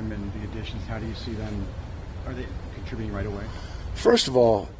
And 0.00 0.32
the 0.32 0.44
additions, 0.50 0.86
how 0.86 0.98
do 0.98 1.06
you 1.06 1.14
see 1.14 1.32
them? 1.32 1.66
Are 2.26 2.32
they 2.32 2.46
contributing 2.74 3.12
right 3.12 3.26
away? 3.26 3.44
First 3.94 4.28
of 4.28 4.36
all, 4.36 4.70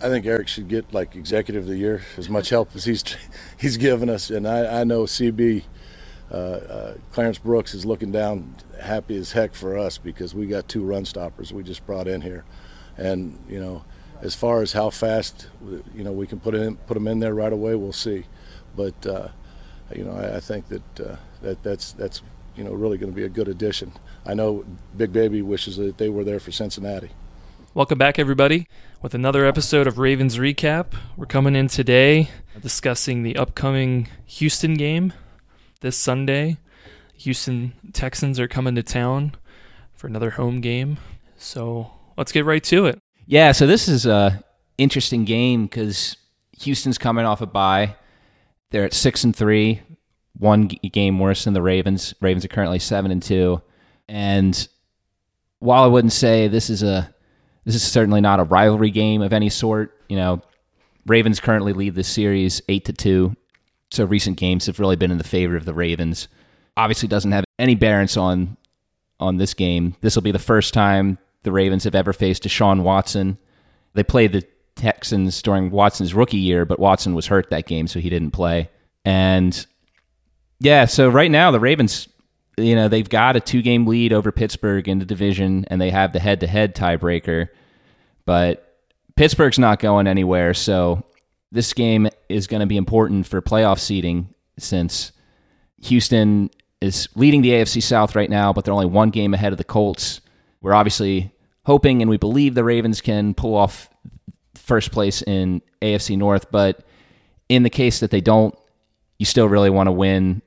I 0.00 0.08
think 0.08 0.24
Eric 0.24 0.48
should 0.48 0.68
get 0.68 0.92
like 0.92 1.14
executive 1.14 1.64
of 1.64 1.68
the 1.68 1.76
year 1.76 2.02
as 2.16 2.30
much 2.30 2.48
help 2.56 2.74
as 2.74 2.84
he's 2.86 3.04
he's 3.58 3.76
given 3.76 4.08
us, 4.08 4.30
and 4.30 4.48
I, 4.48 4.80
I 4.80 4.84
know 4.84 5.02
CB 5.02 5.64
uh, 6.30 6.34
uh, 6.34 6.94
Clarence 7.12 7.36
Brooks 7.36 7.74
is 7.74 7.84
looking 7.84 8.10
down 8.10 8.56
happy 8.82 9.16
as 9.16 9.32
heck 9.32 9.54
for 9.54 9.76
us 9.76 9.98
because 9.98 10.34
we 10.34 10.46
got 10.46 10.66
two 10.66 10.82
run 10.82 11.04
stoppers 11.04 11.52
we 11.52 11.62
just 11.62 11.84
brought 11.84 12.08
in 12.08 12.22
here, 12.22 12.46
and 12.96 13.38
you 13.50 13.60
know 13.60 13.84
as 14.22 14.34
far 14.34 14.62
as 14.62 14.72
how 14.72 14.88
fast 14.88 15.48
you 15.94 16.02
know 16.02 16.12
we 16.12 16.26
can 16.26 16.40
put 16.40 16.54
in 16.54 16.76
put 16.76 16.94
them 16.94 17.06
in 17.06 17.18
there 17.18 17.34
right 17.34 17.52
away, 17.52 17.74
we'll 17.74 17.92
see, 17.92 18.24
but 18.74 19.06
uh, 19.06 19.28
you 19.94 20.04
know 20.04 20.12
I, 20.12 20.36
I 20.36 20.40
think 20.40 20.68
that 20.68 21.00
uh, 21.00 21.16
that 21.42 21.62
that's 21.62 21.92
that's 21.92 22.22
you 22.56 22.64
know 22.64 22.72
really 22.72 22.96
going 22.96 23.12
to 23.12 23.16
be 23.16 23.24
a 23.24 23.28
good 23.28 23.48
addition. 23.48 23.92
I 24.28 24.34
know 24.34 24.62
Big 24.94 25.10
Baby 25.10 25.40
wishes 25.40 25.78
that 25.78 25.96
they 25.96 26.10
were 26.10 26.22
there 26.22 26.38
for 26.38 26.52
Cincinnati. 26.52 27.08
Welcome 27.72 27.96
back, 27.96 28.18
everybody, 28.18 28.68
with 29.00 29.14
another 29.14 29.46
episode 29.46 29.86
of 29.86 29.96
Ravens 29.96 30.36
Recap. 30.36 30.92
We're 31.16 31.24
coming 31.24 31.56
in 31.56 31.68
today 31.68 32.28
discussing 32.60 33.22
the 33.22 33.36
upcoming 33.36 34.06
Houston 34.26 34.74
game 34.74 35.14
this 35.80 35.96
Sunday. 35.96 36.58
Houston 37.14 37.72
Texans 37.94 38.38
are 38.38 38.46
coming 38.46 38.74
to 38.74 38.82
town 38.82 39.34
for 39.94 40.08
another 40.08 40.28
home 40.28 40.60
game. 40.60 40.98
So 41.38 41.90
let's 42.18 42.30
get 42.30 42.44
right 42.44 42.64
to 42.64 42.84
it. 42.84 43.00
Yeah, 43.24 43.52
so 43.52 43.66
this 43.66 43.88
is 43.88 44.04
a 44.04 44.44
interesting 44.76 45.24
game 45.24 45.64
because 45.64 46.18
Houston's 46.60 46.98
coming 46.98 47.24
off 47.24 47.40
a 47.40 47.46
bye. 47.46 47.96
They're 48.72 48.84
at 48.84 48.92
six 48.92 49.24
and 49.24 49.34
three, 49.34 49.80
one 50.38 50.66
game 50.66 51.18
worse 51.18 51.44
than 51.44 51.54
the 51.54 51.62
Ravens. 51.62 52.12
Ravens 52.20 52.44
are 52.44 52.48
currently 52.48 52.78
seven 52.78 53.10
and 53.10 53.22
two, 53.22 53.62
and 54.08 54.68
while 55.60 55.82
I 55.82 55.86
wouldn't 55.86 56.12
say 56.12 56.48
this 56.48 56.70
is 56.70 56.82
a 56.82 57.12
this 57.64 57.74
is 57.74 57.82
certainly 57.82 58.20
not 58.20 58.40
a 58.40 58.44
rivalry 58.44 58.90
game 58.90 59.22
of 59.22 59.32
any 59.32 59.48
sort. 59.50 59.94
You 60.08 60.16
know, 60.16 60.42
Ravens 61.06 61.40
currently 61.40 61.72
lead 61.72 61.94
this 61.94 62.08
series 62.08 62.62
eight 62.68 62.84
to 62.86 62.92
two. 62.92 63.36
So 63.90 64.04
recent 64.04 64.38
games 64.38 64.66
have 64.66 64.80
really 64.80 64.96
been 64.96 65.10
in 65.10 65.18
the 65.18 65.24
favor 65.24 65.56
of 65.56 65.64
the 65.64 65.74
Ravens. 65.74 66.28
Obviously, 66.76 67.08
doesn't 67.08 67.32
have 67.32 67.44
any 67.58 67.74
bearance 67.74 68.16
on 68.16 68.56
on 69.20 69.36
this 69.36 69.54
game. 69.54 69.96
This 70.00 70.14
will 70.14 70.22
be 70.22 70.32
the 70.32 70.38
first 70.38 70.72
time 70.72 71.18
the 71.42 71.52
Ravens 71.52 71.84
have 71.84 71.94
ever 71.94 72.12
faced 72.12 72.44
Deshaun 72.44 72.82
Watson. 72.82 73.38
They 73.94 74.04
played 74.04 74.32
the 74.32 74.46
Texans 74.76 75.42
during 75.42 75.70
Watson's 75.70 76.14
rookie 76.14 76.36
year, 76.36 76.64
but 76.64 76.78
Watson 76.78 77.14
was 77.14 77.26
hurt 77.26 77.50
that 77.50 77.66
game, 77.66 77.86
so 77.88 77.98
he 77.98 78.10
didn't 78.10 78.30
play. 78.30 78.70
And 79.04 79.66
yeah, 80.60 80.84
so 80.84 81.08
right 81.08 81.30
now 81.30 81.50
the 81.50 81.60
Ravens, 81.60 82.08
you 82.58 82.76
know, 82.76 82.88
they've 82.88 83.08
got 83.08 83.36
a 83.36 83.40
two 83.40 83.62
game 83.62 83.86
lead 83.86 84.12
over 84.12 84.32
Pittsburgh 84.32 84.88
in 84.88 84.98
the 84.98 85.04
division, 85.04 85.64
and 85.68 85.80
they 85.80 85.90
have 85.90 86.12
the 86.12 86.18
head 86.18 86.40
to 86.40 86.46
head 86.46 86.74
tiebreaker. 86.74 87.48
But 88.24 88.76
Pittsburgh's 89.16 89.58
not 89.58 89.80
going 89.80 90.06
anywhere, 90.06 90.54
so 90.54 91.04
this 91.50 91.72
game 91.72 92.08
is 92.28 92.46
going 92.46 92.60
to 92.60 92.66
be 92.66 92.76
important 92.76 93.26
for 93.26 93.40
playoff 93.40 93.78
seeding 93.78 94.34
since 94.58 95.12
Houston 95.82 96.50
is 96.80 97.08
leading 97.14 97.42
the 97.42 97.50
AFC 97.50 97.82
South 97.82 98.14
right 98.14 98.30
now, 98.30 98.52
but 98.52 98.64
they're 98.64 98.74
only 98.74 98.86
one 98.86 99.10
game 99.10 99.34
ahead 99.34 99.52
of 99.52 99.58
the 99.58 99.64
Colts. 99.64 100.20
We're 100.60 100.74
obviously 100.74 101.32
hoping 101.64 102.02
and 102.02 102.08
we 102.08 102.16
believe 102.16 102.54
the 102.54 102.64
Ravens 102.64 103.00
can 103.00 103.34
pull 103.34 103.54
off 103.54 103.88
first 104.54 104.92
place 104.92 105.22
in 105.22 105.62
AFC 105.80 106.16
North, 106.16 106.50
but 106.50 106.84
in 107.48 107.62
the 107.62 107.70
case 107.70 108.00
that 108.00 108.10
they 108.10 108.20
don't, 108.20 108.54
you 109.18 109.26
still 109.26 109.48
really 109.48 109.70
want 109.70 109.86
to 109.86 109.92
win 109.92 110.42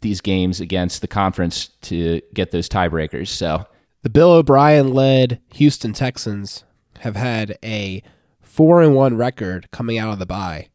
these 0.00 0.20
games 0.20 0.60
against 0.60 1.00
the 1.00 1.08
conference 1.08 1.68
to 1.82 2.20
get 2.34 2.50
those 2.50 2.68
tiebreakers. 2.68 3.28
So 3.28 3.66
the 4.02 4.10
Bill 4.10 4.32
O'Brien 4.32 4.92
led 4.92 5.40
Houston 5.54 5.92
Texans 5.92 6.64
have 7.00 7.16
had 7.16 7.58
a 7.62 8.02
four 8.40 8.82
and 8.82 8.94
one 8.94 9.16
record 9.16 9.70
coming 9.70 9.98
out 9.98 10.12
of 10.12 10.18
the 10.18 10.26
bye. 10.26 10.68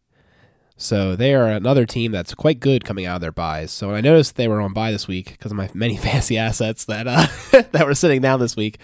So 0.80 1.16
they 1.16 1.34
are 1.34 1.48
another 1.48 1.88
team 1.88 2.12
that's 2.12 2.36
quite 2.36 2.60
good 2.60 2.86
coming 2.86 3.08
out 3.08 3.16
of 3.16 3.22
their 3.22 3.32
byes. 3.32 3.72
So 3.72 3.88
when 3.88 3.98
I 3.98 4.02
noticed 4.02 4.36
they 4.36 4.48
were 4.48 4.62
on 4.62 4.74
bye 4.74 4.92
this 4.92 5.08
week 5.08 5.32
because 5.32 5.52
of 5.52 5.58
my 5.58 5.70
many 5.74 5.98
fancy 5.98 6.38
assets 6.38 6.86
that 6.86 7.08
uh, 7.08 7.28
that 7.72 7.86
were 7.86 7.96
sitting 7.96 8.22
down 8.22 8.40
this 8.40 8.56
week, 8.56 8.80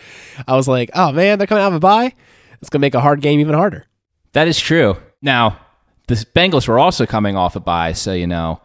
I 0.48 0.56
was 0.56 0.68
like, 0.68 0.90
"Oh 0.96 1.12
man, 1.12 1.38
they're 1.38 1.48
coming 1.48 1.64
out 1.64 1.68
of 1.68 1.76
a 1.76 1.80
bye. 1.80 2.14
It's 2.62 2.70
gonna 2.70 2.82
make 2.82 2.96
a 2.96 3.02
hard 3.02 3.22
game 3.22 3.40
even 3.40 3.54
harder." 3.54 3.86
That 4.32 4.48
is 4.48 4.60
true. 4.60 4.98
Now 5.22 5.60
the 6.08 6.16
Bengals 6.16 6.68
were 6.68 6.80
also 6.80 7.06
coming 7.06 7.38
off 7.38 7.56
a 7.56 7.60
bye, 7.60 7.94
so 7.94 8.12
you 8.12 8.28
know 8.28 8.60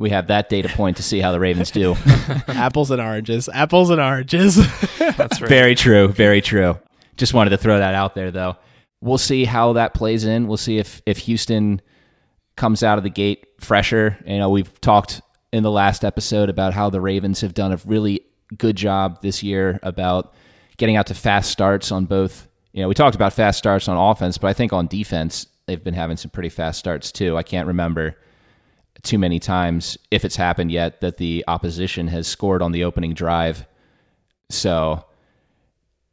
we 0.00 0.08
have 0.10 0.28
that 0.28 0.48
data 0.48 0.68
point 0.70 0.96
to 0.96 1.02
see 1.02 1.20
how 1.20 1.30
the 1.30 1.38
Ravens 1.38 1.70
do. 1.70 1.94
Apples 2.48 2.90
and 2.90 3.02
oranges. 3.02 3.50
Apples 3.52 3.90
and 3.90 4.00
oranges. 4.00 4.56
That's 4.98 5.42
right. 5.42 5.48
Very 5.48 5.74
true. 5.74 6.08
Very 6.08 6.40
true. 6.40 6.78
Just 7.18 7.34
wanted 7.34 7.50
to 7.50 7.58
throw 7.58 7.78
that 7.78 7.94
out 7.94 8.14
there, 8.14 8.30
though. 8.30 8.56
We'll 9.02 9.18
see 9.18 9.44
how 9.44 9.74
that 9.74 9.92
plays 9.92 10.24
in. 10.24 10.48
We'll 10.48 10.56
see 10.56 10.78
if 10.78 11.02
if 11.04 11.18
Houston 11.18 11.82
comes 12.56 12.82
out 12.82 12.96
of 12.96 13.04
the 13.04 13.10
gate 13.10 13.46
fresher. 13.60 14.16
You 14.26 14.38
know, 14.38 14.48
we've 14.48 14.80
talked 14.80 15.20
in 15.52 15.62
the 15.62 15.70
last 15.70 16.02
episode 16.02 16.48
about 16.48 16.72
how 16.72 16.88
the 16.88 17.00
Ravens 17.00 17.42
have 17.42 17.52
done 17.52 17.72
a 17.72 17.78
really 17.84 18.22
good 18.56 18.76
job 18.76 19.20
this 19.20 19.42
year 19.42 19.78
about 19.82 20.32
getting 20.78 20.96
out 20.96 21.08
to 21.08 21.14
fast 21.14 21.50
starts 21.50 21.92
on 21.92 22.06
both. 22.06 22.48
You 22.72 22.80
know, 22.80 22.88
we 22.88 22.94
talked 22.94 23.16
about 23.16 23.34
fast 23.34 23.58
starts 23.58 23.86
on 23.86 23.98
offense, 23.98 24.38
but 24.38 24.48
I 24.48 24.54
think 24.54 24.72
on 24.72 24.86
defense 24.86 25.46
they've 25.66 25.82
been 25.84 25.92
having 25.92 26.16
some 26.16 26.30
pretty 26.30 26.48
fast 26.48 26.78
starts 26.78 27.12
too. 27.12 27.36
I 27.36 27.42
can't 27.42 27.66
remember 27.66 28.16
too 29.02 29.18
many 29.18 29.38
times 29.38 29.98
if 30.10 30.24
it's 30.24 30.36
happened 30.36 30.70
yet 30.70 31.00
that 31.00 31.16
the 31.16 31.44
opposition 31.48 32.08
has 32.08 32.26
scored 32.26 32.62
on 32.62 32.72
the 32.72 32.84
opening 32.84 33.14
drive. 33.14 33.66
So, 34.50 35.04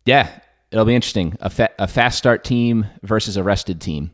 yeah, 0.06 0.40
it'll 0.72 0.86
be 0.86 0.96
interesting. 0.96 1.36
A, 1.40 1.50
fa- 1.50 1.74
a 1.80 1.88
fast 1.88 2.18
start 2.18 2.44
team 2.44 2.86
versus 3.04 3.38
a 3.38 3.44
rested 3.44 3.82
team. 3.82 4.12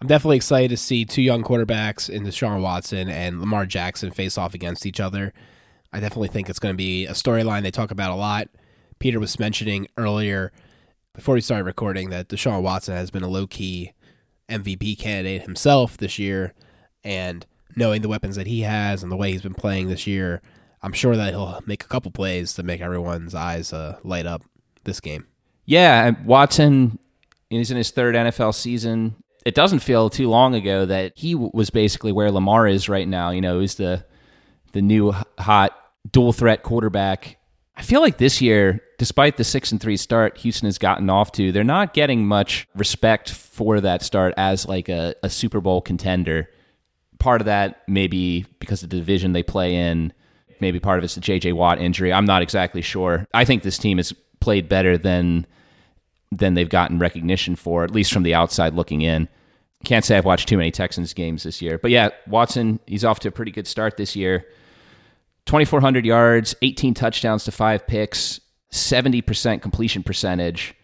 I'm 0.00 0.08
definitely 0.08 0.36
excited 0.36 0.70
to 0.70 0.76
see 0.76 1.04
two 1.04 1.22
young 1.22 1.42
quarterbacks 1.42 2.10
in 2.10 2.24
Deshaun 2.24 2.60
Watson 2.60 3.08
and 3.08 3.40
Lamar 3.40 3.64
Jackson 3.64 4.10
face 4.10 4.36
off 4.36 4.54
against 4.54 4.84
each 4.84 5.00
other. 5.00 5.32
I 5.92 6.00
definitely 6.00 6.28
think 6.28 6.50
it's 6.50 6.58
going 6.58 6.74
to 6.74 6.76
be 6.76 7.06
a 7.06 7.12
storyline 7.12 7.62
they 7.62 7.70
talk 7.70 7.90
about 7.90 8.10
a 8.10 8.16
lot. 8.16 8.48
Peter 8.98 9.18
was 9.18 9.38
mentioning 9.38 9.86
earlier 9.96 10.52
before 11.14 11.34
we 11.34 11.40
started 11.40 11.64
recording 11.64 12.10
that 12.10 12.28
Deshaun 12.28 12.62
Watson 12.62 12.94
has 12.94 13.10
been 13.10 13.22
a 13.22 13.28
low 13.28 13.46
key 13.46 13.92
MVP 14.50 14.98
candidate 14.98 15.42
himself 15.42 15.96
this 15.96 16.18
year, 16.18 16.52
and 17.02 17.46
knowing 17.74 18.02
the 18.02 18.08
weapons 18.08 18.36
that 18.36 18.46
he 18.46 18.62
has 18.62 19.02
and 19.02 19.10
the 19.10 19.16
way 19.16 19.32
he's 19.32 19.42
been 19.42 19.54
playing 19.54 19.88
this 19.88 20.06
year, 20.06 20.40
I'm 20.82 20.92
sure 20.92 21.16
that 21.16 21.30
he'll 21.30 21.60
make 21.66 21.84
a 21.84 21.88
couple 21.88 22.10
plays 22.10 22.54
to 22.54 22.62
make 22.62 22.80
everyone's 22.80 23.34
eyes 23.34 23.72
uh, 23.72 23.98
light 24.04 24.26
up 24.26 24.42
this 24.84 25.00
game. 25.00 25.26
Yeah, 25.64 26.12
Watson 26.24 26.98
is 27.50 27.70
in 27.70 27.76
his 27.76 27.90
third 27.90 28.14
NFL 28.14 28.54
season. 28.54 29.16
It 29.44 29.54
doesn't 29.54 29.80
feel 29.80 30.10
too 30.10 30.28
long 30.28 30.54
ago 30.54 30.86
that 30.86 31.12
he 31.16 31.34
was 31.34 31.70
basically 31.70 32.12
where 32.12 32.30
Lamar 32.30 32.66
is 32.66 32.88
right 32.88 33.06
now. 33.06 33.30
You 33.30 33.40
know, 33.40 33.60
he's 33.60 33.76
the 33.76 34.04
the 34.72 34.82
new 34.82 35.12
hot 35.38 35.76
dual 36.10 36.32
threat 36.32 36.62
quarterback. 36.62 37.38
I 37.76 37.82
feel 37.82 38.00
like 38.00 38.18
this 38.18 38.40
year, 38.40 38.80
despite 38.98 39.36
the 39.36 39.44
six 39.44 39.70
and 39.70 39.80
three 39.80 39.96
start 39.96 40.38
Houston 40.38 40.66
has 40.66 40.78
gotten 40.78 41.10
off 41.10 41.32
to, 41.32 41.52
they're 41.52 41.64
not 41.64 41.94
getting 41.94 42.26
much 42.26 42.66
respect 42.74 43.30
for 43.30 43.80
that 43.80 44.02
start 44.02 44.34
as 44.36 44.66
like 44.66 44.88
a, 44.88 45.14
a 45.22 45.30
Super 45.30 45.60
Bowl 45.60 45.80
contender. 45.80 46.48
Part 47.18 47.40
of 47.40 47.46
that 47.46 47.82
maybe 47.88 48.46
because 48.58 48.82
of 48.82 48.90
the 48.90 48.96
division 48.96 49.32
they 49.32 49.42
play 49.42 49.74
in. 49.74 50.12
Maybe 50.60 50.80
part 50.80 50.98
of 50.98 51.04
it's 51.04 51.14
the 51.14 51.20
JJ 51.20 51.52
Watt 51.52 51.78
injury. 51.80 52.12
I'm 52.12 52.24
not 52.24 52.42
exactly 52.42 52.80
sure. 52.80 53.26
I 53.34 53.44
think 53.44 53.62
this 53.62 53.78
team 53.78 53.98
has 53.98 54.14
played 54.40 54.68
better 54.68 54.96
than 54.96 55.46
than 56.32 56.54
they've 56.54 56.68
gotten 56.68 56.98
recognition 56.98 57.56
for, 57.56 57.84
at 57.84 57.90
least 57.90 58.12
from 58.12 58.22
the 58.22 58.34
outside 58.34 58.74
looking 58.74 59.02
in. 59.02 59.28
Can't 59.84 60.04
say 60.04 60.16
I've 60.16 60.24
watched 60.24 60.48
too 60.48 60.56
many 60.56 60.70
Texans 60.70 61.12
games 61.14 61.44
this 61.44 61.62
year. 61.62 61.78
But 61.78 61.90
yeah, 61.90 62.10
Watson, 62.26 62.80
he's 62.86 63.04
off 63.04 63.20
to 63.20 63.28
a 63.28 63.30
pretty 63.30 63.52
good 63.52 63.66
start 63.66 63.96
this 63.96 64.16
year. 64.16 64.46
2,400 65.46 66.04
yards, 66.04 66.56
18 66.62 66.94
touchdowns 66.94 67.44
to 67.44 67.52
five 67.52 67.86
picks, 67.86 68.40
70% 68.72 69.62
completion 69.62 70.02
percentage. 70.02 70.74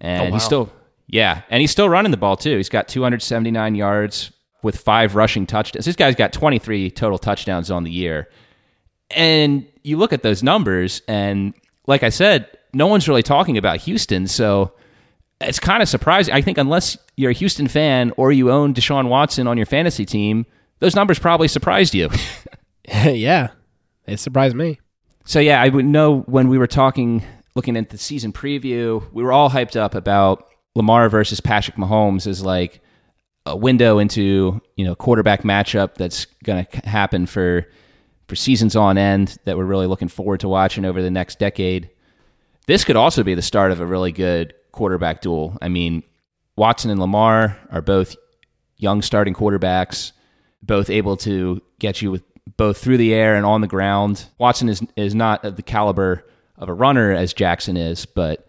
And 0.00 0.22
oh, 0.22 0.24
wow. 0.26 0.32
he's 0.32 0.42
still, 0.42 0.72
yeah, 1.06 1.42
and 1.50 1.60
he's 1.60 1.70
still 1.70 1.88
running 1.88 2.10
the 2.10 2.16
ball 2.16 2.36
too. 2.36 2.56
He's 2.56 2.68
got 2.68 2.88
279 2.88 3.74
yards 3.74 4.32
with 4.62 4.76
five 4.76 5.14
rushing 5.14 5.46
touchdowns. 5.46 5.84
This 5.84 5.96
guy's 5.96 6.14
got 6.14 6.32
23 6.32 6.90
total 6.90 7.18
touchdowns 7.18 7.70
on 7.70 7.84
the 7.84 7.90
year. 7.90 8.28
And 9.10 9.66
you 9.82 9.96
look 9.96 10.12
at 10.12 10.22
those 10.22 10.42
numbers, 10.42 11.00
and 11.08 11.54
like 11.86 12.02
I 12.02 12.10
said, 12.10 12.48
no 12.74 12.86
one's 12.86 13.08
really 13.08 13.22
talking 13.22 13.56
about 13.56 13.78
Houston. 13.80 14.26
So 14.26 14.72
it's 15.40 15.58
kind 15.58 15.82
of 15.82 15.88
surprising. 15.88 16.34
I 16.34 16.42
think 16.42 16.58
unless 16.58 16.98
you're 17.16 17.30
a 17.30 17.34
Houston 17.34 17.68
fan 17.68 18.12
or 18.16 18.32
you 18.32 18.50
own 18.50 18.74
Deshaun 18.74 19.08
Watson 19.08 19.46
on 19.46 19.56
your 19.56 19.66
fantasy 19.66 20.04
team, 20.04 20.44
those 20.80 20.94
numbers 20.94 21.18
probably 21.18 21.48
surprised 21.48 21.94
you. 21.94 22.10
yeah, 22.88 23.48
it 24.06 24.18
surprised 24.18 24.56
me. 24.56 24.80
So 25.24 25.40
yeah, 25.40 25.60
I 25.60 25.68
would 25.68 25.84
know 25.84 26.20
when 26.20 26.48
we 26.48 26.56
were 26.56 26.66
talking, 26.66 27.22
looking 27.54 27.76
at 27.76 27.90
the 27.90 27.98
season 27.98 28.32
preview, 28.32 29.04
we 29.12 29.22
were 29.22 29.32
all 29.32 29.50
hyped 29.50 29.76
up 29.76 29.94
about 29.94 30.48
Lamar 30.74 31.08
versus 31.08 31.40
Patrick 31.40 31.76
Mahomes 31.76 32.26
as 32.26 32.42
like 32.42 32.80
a 33.48 33.56
window 33.56 33.98
into 33.98 34.60
you 34.76 34.84
know 34.84 34.94
quarterback 34.94 35.42
matchup 35.42 35.94
that's 35.94 36.26
going 36.44 36.64
to 36.64 36.88
happen 36.88 37.26
for 37.26 37.66
for 38.28 38.36
seasons 38.36 38.76
on 38.76 38.98
end 38.98 39.38
that 39.44 39.56
we're 39.56 39.64
really 39.64 39.86
looking 39.86 40.08
forward 40.08 40.40
to 40.40 40.48
watching 40.48 40.84
over 40.84 41.02
the 41.02 41.10
next 41.10 41.38
decade. 41.38 41.90
this 42.66 42.84
could 42.84 42.96
also 42.96 43.22
be 43.22 43.34
the 43.34 43.42
start 43.42 43.72
of 43.72 43.80
a 43.80 43.86
really 43.86 44.12
good 44.12 44.54
quarterback 44.72 45.22
duel. 45.22 45.56
I 45.62 45.68
mean, 45.68 46.02
Watson 46.56 46.90
and 46.90 47.00
Lamar 47.00 47.56
are 47.70 47.80
both 47.80 48.16
young 48.76 49.00
starting 49.00 49.32
quarterbacks, 49.32 50.12
both 50.62 50.90
able 50.90 51.16
to 51.18 51.62
get 51.78 52.02
you 52.02 52.10
with 52.10 52.22
both 52.56 52.78
through 52.78 52.98
the 52.98 53.14
air 53.14 53.34
and 53.34 53.46
on 53.46 53.62
the 53.62 53.66
ground. 53.66 54.26
Watson 54.38 54.68
is 54.68 54.82
is 54.96 55.14
not 55.14 55.44
of 55.44 55.56
the 55.56 55.62
caliber 55.62 56.26
of 56.58 56.68
a 56.68 56.74
runner 56.74 57.12
as 57.12 57.32
Jackson 57.32 57.76
is, 57.76 58.04
but 58.04 58.46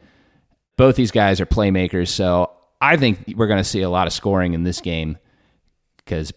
both 0.78 0.96
these 0.96 1.12
guys 1.12 1.40
are 1.40 1.46
playmakers. 1.46 2.10
So 2.10 2.52
I 2.82 2.98
think 2.98 3.34
we're 3.36 3.48
going 3.48 3.60
to 3.60 3.64
see 3.64 3.82
a 3.82 3.90
lot 3.90 4.08
of 4.08 4.14
scoring 4.14 4.54
in 4.54 4.64
this 4.64 4.82
game 4.82 5.18
because 5.98 6.32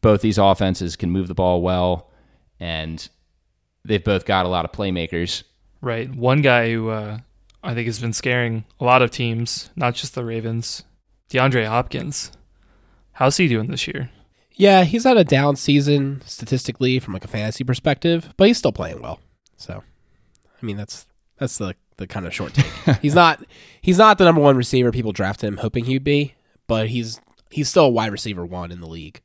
both 0.00 0.20
these 0.20 0.38
offenses 0.38 0.96
can 0.96 1.10
move 1.10 1.28
the 1.28 1.34
ball 1.34 1.62
well, 1.62 2.10
and 2.58 3.08
they've 3.84 4.02
both 4.02 4.24
got 4.24 4.46
a 4.46 4.48
lot 4.48 4.64
of 4.64 4.72
playmakers. 4.72 5.42
Right. 5.80 6.14
One 6.14 6.42
guy 6.42 6.72
who 6.72 6.90
uh, 6.90 7.18
I 7.62 7.74
think 7.74 7.86
has 7.86 7.98
been 7.98 8.12
scaring 8.12 8.64
a 8.78 8.84
lot 8.84 9.02
of 9.02 9.10
teams, 9.10 9.70
not 9.76 9.94
just 9.94 10.14
the 10.14 10.24
Ravens, 10.24 10.84
DeAndre 11.30 11.66
Hopkins. 11.66 12.32
How's 13.12 13.36
he 13.36 13.48
doing 13.48 13.70
this 13.70 13.86
year? 13.86 14.10
Yeah, 14.52 14.84
he's 14.84 15.04
had 15.04 15.16
a 15.16 15.24
down 15.24 15.56
season 15.56 16.22
statistically 16.26 16.98
from 16.98 17.14
like 17.14 17.24
a 17.24 17.28
fantasy 17.28 17.64
perspective, 17.64 18.34
but 18.36 18.46
he's 18.46 18.58
still 18.58 18.72
playing 18.72 19.00
well. 19.00 19.20
So, 19.56 19.82
I 20.44 20.66
mean, 20.66 20.76
that's 20.76 21.06
that's 21.38 21.56
the 21.58 21.74
the 22.00 22.06
kind 22.08 22.26
of 22.26 22.34
short 22.34 22.54
take. 22.54 22.98
he's 23.02 23.14
not 23.14 23.44
he's 23.80 23.98
not 23.98 24.18
the 24.18 24.24
number 24.24 24.40
one 24.40 24.56
receiver 24.56 24.90
people 24.90 25.12
drafted 25.12 25.46
him 25.46 25.58
hoping 25.58 25.84
he'd 25.84 26.02
be, 26.02 26.34
but 26.66 26.88
he's 26.88 27.20
he's 27.50 27.68
still 27.68 27.84
a 27.84 27.90
wide 27.90 28.10
receiver 28.10 28.44
one 28.44 28.72
in 28.72 28.80
the 28.80 28.88
league. 28.88 29.20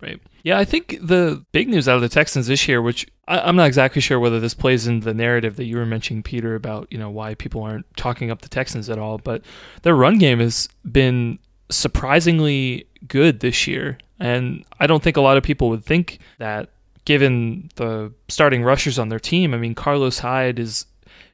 Right. 0.00 0.20
Yeah, 0.44 0.58
I 0.58 0.64
think 0.64 0.96
the 1.02 1.44
big 1.50 1.68
news 1.68 1.88
out 1.88 1.96
of 1.96 2.02
the 2.02 2.08
Texans 2.08 2.46
this 2.46 2.68
year, 2.68 2.80
which 2.80 3.08
I, 3.26 3.40
I'm 3.40 3.56
not 3.56 3.66
exactly 3.66 4.00
sure 4.00 4.20
whether 4.20 4.38
this 4.38 4.54
plays 4.54 4.86
into 4.86 5.04
the 5.04 5.12
narrative 5.12 5.56
that 5.56 5.64
you 5.64 5.76
were 5.76 5.86
mentioning, 5.86 6.22
Peter, 6.22 6.54
about 6.54 6.86
you 6.90 6.98
know 6.98 7.10
why 7.10 7.34
people 7.34 7.62
aren't 7.62 7.86
talking 7.96 8.30
up 8.30 8.42
the 8.42 8.48
Texans 8.48 8.88
at 8.88 8.98
all, 8.98 9.18
but 9.18 9.42
their 9.82 9.96
run 9.96 10.18
game 10.18 10.38
has 10.38 10.68
been 10.88 11.40
surprisingly 11.68 12.86
good 13.08 13.40
this 13.40 13.66
year, 13.66 13.98
and 14.20 14.64
I 14.78 14.86
don't 14.86 15.02
think 15.02 15.16
a 15.16 15.20
lot 15.20 15.36
of 15.36 15.42
people 15.42 15.68
would 15.70 15.84
think 15.84 16.20
that 16.38 16.70
given 17.08 17.70
the 17.76 18.12
starting 18.28 18.62
rushers 18.62 18.98
on 18.98 19.08
their 19.08 19.18
team. 19.18 19.54
I 19.54 19.56
mean, 19.56 19.74
Carlos 19.74 20.18
Hyde 20.18 20.58
is 20.58 20.84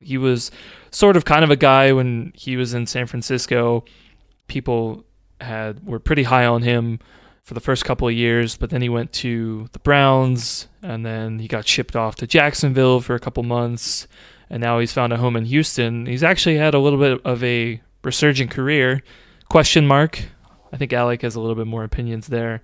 he 0.00 0.18
was 0.18 0.50
sort 0.90 1.16
of 1.16 1.24
kind 1.24 1.44
of 1.44 1.50
a 1.50 1.56
guy 1.56 1.92
when 1.92 2.32
he 2.34 2.56
was 2.56 2.74
in 2.74 2.86
San 2.86 3.06
Francisco. 3.06 3.84
People 4.46 5.04
had 5.40 5.84
were 5.86 5.98
pretty 5.98 6.22
high 6.24 6.46
on 6.46 6.62
him 6.62 7.00
for 7.42 7.54
the 7.54 7.60
first 7.60 7.84
couple 7.84 8.08
of 8.08 8.14
years, 8.14 8.56
but 8.56 8.70
then 8.70 8.80
he 8.80 8.88
went 8.88 9.12
to 9.12 9.68
the 9.72 9.78
Browns 9.78 10.68
and 10.82 11.04
then 11.04 11.38
he 11.38 11.48
got 11.48 11.66
shipped 11.66 11.94
off 11.94 12.16
to 12.16 12.26
Jacksonville 12.26 13.00
for 13.00 13.14
a 13.14 13.20
couple 13.20 13.42
months 13.42 14.06
and 14.50 14.62
now 14.62 14.78
he's 14.78 14.92
found 14.92 15.12
a 15.12 15.16
home 15.16 15.36
in 15.36 15.44
Houston. 15.44 16.06
He's 16.06 16.22
actually 16.22 16.56
had 16.56 16.74
a 16.74 16.78
little 16.78 16.98
bit 16.98 17.20
of 17.24 17.42
a 17.42 17.80
resurgent 18.02 18.50
career. 18.50 19.02
Question 19.48 19.86
mark. 19.86 20.22
I 20.72 20.76
think 20.76 20.92
Alec 20.92 21.22
has 21.22 21.34
a 21.34 21.40
little 21.40 21.56
bit 21.56 21.66
more 21.66 21.84
opinions 21.84 22.28
there. 22.28 22.62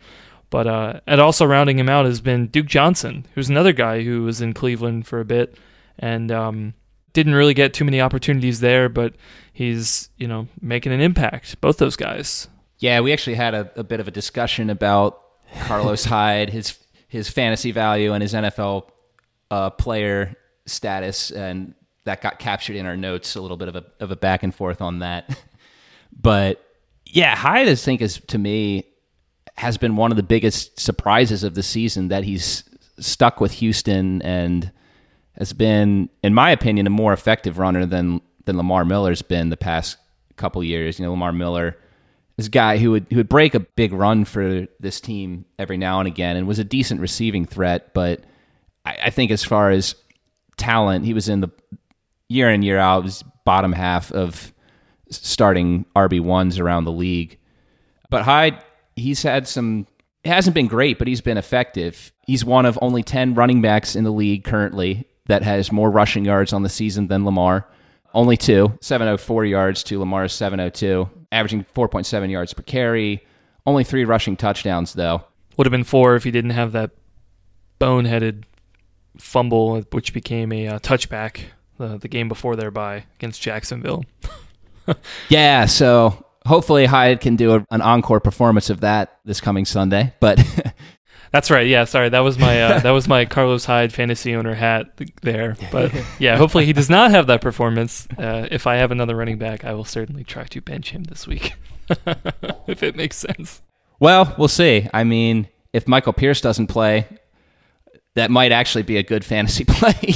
But 0.50 0.66
uh, 0.66 1.00
and 1.06 1.20
also 1.20 1.46
rounding 1.46 1.78
him 1.78 1.88
out 1.88 2.06
has 2.06 2.20
been 2.20 2.48
Duke 2.48 2.66
Johnson, 2.66 3.26
who's 3.34 3.48
another 3.48 3.72
guy 3.72 4.02
who 4.02 4.24
was 4.24 4.40
in 4.40 4.52
Cleveland 4.52 5.06
for 5.06 5.20
a 5.20 5.24
bit 5.24 5.56
and 5.98 6.32
um, 6.32 6.74
didn't 7.12 7.34
really 7.34 7.54
get 7.54 7.74
too 7.74 7.84
many 7.84 8.00
opportunities 8.00 8.60
there, 8.60 8.88
but 8.88 9.14
he's 9.52 10.10
you 10.16 10.28
know 10.28 10.48
making 10.60 10.92
an 10.92 11.00
impact. 11.00 11.60
Both 11.60 11.78
those 11.78 11.96
guys. 11.96 12.48
Yeah, 12.78 13.00
we 13.00 13.12
actually 13.12 13.36
had 13.36 13.54
a, 13.54 13.70
a 13.76 13.84
bit 13.84 14.00
of 14.00 14.08
a 14.08 14.10
discussion 14.10 14.70
about 14.70 15.20
Carlos 15.62 16.04
Hyde, 16.06 16.50
his 16.50 16.78
his 17.08 17.28
fantasy 17.28 17.72
value, 17.72 18.12
and 18.12 18.22
his 18.22 18.34
NFL 18.34 18.88
uh, 19.50 19.70
player 19.70 20.36
status, 20.66 21.30
and 21.30 21.74
that 22.04 22.22
got 22.22 22.38
captured 22.38 22.76
in 22.76 22.86
our 22.86 22.96
notes. 22.96 23.34
A 23.34 23.40
little 23.40 23.56
bit 23.56 23.68
of 23.68 23.76
a 23.76 23.84
of 24.00 24.10
a 24.10 24.16
back 24.16 24.42
and 24.42 24.54
forth 24.54 24.80
on 24.80 25.00
that, 25.00 25.38
but 26.20 26.64
yeah, 27.06 27.34
Hyde, 27.36 27.68
I 27.68 27.74
think, 27.74 28.00
is 28.00 28.20
to 28.28 28.38
me 28.38 28.86
has 29.56 29.76
been 29.76 29.96
one 29.96 30.10
of 30.10 30.16
the 30.16 30.22
biggest 30.22 30.80
surprises 30.80 31.44
of 31.44 31.54
the 31.54 31.62
season 31.62 32.08
that 32.08 32.24
he's 32.24 32.64
stuck 32.98 33.40
with 33.40 33.52
Houston 33.52 34.22
and 34.22 34.72
has 35.40 35.52
been, 35.52 36.08
in 36.22 36.34
my 36.34 36.52
opinion, 36.52 36.86
a 36.86 36.90
more 36.90 37.12
effective 37.12 37.58
runner 37.58 37.84
than 37.84 38.20
than 38.44 38.56
Lamar 38.56 38.84
Miller's 38.84 39.22
been 39.22 39.50
the 39.50 39.56
past 39.56 39.96
couple 40.36 40.62
years. 40.62 41.00
You 41.00 41.06
know, 41.06 41.10
Lamar 41.10 41.32
Miller 41.32 41.76
this 42.40 42.48
guy 42.48 42.78
who 42.78 42.92
would 42.92 43.06
who 43.10 43.16
would 43.16 43.28
break 43.28 43.54
a 43.54 43.60
big 43.60 43.92
run 43.92 44.24
for 44.24 44.66
this 44.80 44.98
team 44.98 45.44
every 45.58 45.76
now 45.76 45.98
and 46.00 46.06
again 46.06 46.36
and 46.36 46.48
was 46.48 46.58
a 46.58 46.64
decent 46.64 46.98
receiving 46.98 47.44
threat, 47.44 47.92
but 47.92 48.24
I, 48.86 48.96
I 49.04 49.10
think 49.10 49.30
as 49.30 49.44
far 49.44 49.70
as 49.70 49.94
talent, 50.56 51.04
he 51.04 51.12
was 51.12 51.28
in 51.28 51.40
the 51.40 51.50
year 52.28 52.50
in 52.50 52.62
year 52.62 52.78
out 52.78 53.04
was 53.04 53.22
bottom 53.44 53.72
half 53.72 54.10
of 54.12 54.54
starting 55.10 55.84
RB 55.94 56.22
ones 56.22 56.58
around 56.58 56.84
the 56.84 56.92
league. 56.92 57.38
But 58.08 58.22
Hyde, 58.22 58.64
he's 58.96 59.22
had 59.22 59.46
some. 59.46 59.86
It 60.24 60.30
hasn't 60.30 60.54
been 60.54 60.66
great, 60.66 60.98
but 60.98 61.08
he's 61.08 61.20
been 61.20 61.36
effective. 61.36 62.10
He's 62.26 62.42
one 62.42 62.64
of 62.64 62.78
only 62.80 63.02
ten 63.02 63.34
running 63.34 63.60
backs 63.60 63.94
in 63.94 64.04
the 64.04 64.12
league 64.12 64.44
currently 64.44 65.06
that 65.30 65.42
has 65.42 65.72
more 65.72 65.90
rushing 65.90 66.24
yards 66.24 66.52
on 66.52 66.62
the 66.62 66.68
season 66.68 67.06
than 67.06 67.24
Lamar. 67.24 67.66
Only 68.12 68.36
two, 68.36 68.76
704 68.80 69.44
yards 69.44 69.82
to 69.84 69.98
Lamar's 69.98 70.32
702, 70.32 71.08
averaging 71.30 71.64
4.7 71.74 72.30
yards 72.30 72.52
per 72.52 72.62
carry. 72.62 73.24
Only 73.64 73.84
three 73.84 74.04
rushing 74.04 74.36
touchdowns, 74.36 74.94
though. 74.94 75.24
Would 75.56 75.66
have 75.66 75.70
been 75.70 75.84
four 75.84 76.16
if 76.16 76.24
he 76.24 76.30
didn't 76.30 76.50
have 76.50 76.72
that 76.72 76.90
boneheaded 77.80 78.44
fumble, 79.18 79.80
which 79.92 80.12
became 80.12 80.52
a 80.52 80.66
uh, 80.66 80.78
touchback 80.80 81.40
the, 81.78 81.98
the 81.98 82.08
game 82.08 82.28
before 82.28 82.56
thereby 82.56 83.04
against 83.16 83.40
Jacksonville. 83.40 84.04
yeah, 85.28 85.66
so 85.66 86.24
hopefully 86.46 86.86
Hyde 86.86 87.20
can 87.20 87.36
do 87.36 87.54
a, 87.54 87.66
an 87.70 87.82
encore 87.82 88.20
performance 88.20 88.70
of 88.70 88.80
that 88.80 89.18
this 89.24 89.40
coming 89.40 89.64
Sunday. 89.64 90.14
But 90.18 90.38
That's 91.32 91.50
right. 91.50 91.66
Yeah, 91.66 91.84
sorry. 91.84 92.08
That 92.08 92.20
was 92.20 92.38
my 92.38 92.60
uh, 92.62 92.80
that 92.80 92.90
was 92.90 93.06
my 93.06 93.24
Carlos 93.26 93.64
Hyde 93.64 93.92
fantasy 93.92 94.34
owner 94.34 94.54
hat 94.54 94.98
there. 95.22 95.56
But 95.70 95.92
yeah, 96.18 96.36
hopefully 96.36 96.66
he 96.66 96.72
does 96.72 96.90
not 96.90 97.10
have 97.12 97.28
that 97.28 97.40
performance. 97.40 98.08
Uh, 98.18 98.48
if 98.50 98.66
I 98.66 98.76
have 98.76 98.90
another 98.90 99.14
running 99.14 99.38
back, 99.38 99.64
I 99.64 99.72
will 99.74 99.84
certainly 99.84 100.24
try 100.24 100.44
to 100.44 100.60
bench 100.60 100.90
him 100.90 101.04
this 101.04 101.26
week, 101.28 101.54
if 102.66 102.82
it 102.82 102.96
makes 102.96 103.16
sense. 103.16 103.62
Well, 104.00 104.34
we'll 104.38 104.48
see. 104.48 104.88
I 104.92 105.04
mean, 105.04 105.48
if 105.72 105.86
Michael 105.86 106.12
Pierce 106.12 106.40
doesn't 106.40 106.66
play, 106.66 107.06
that 108.14 108.30
might 108.30 108.50
actually 108.50 108.82
be 108.82 108.96
a 108.96 109.02
good 109.02 109.24
fantasy 109.24 109.64
play, 109.64 110.14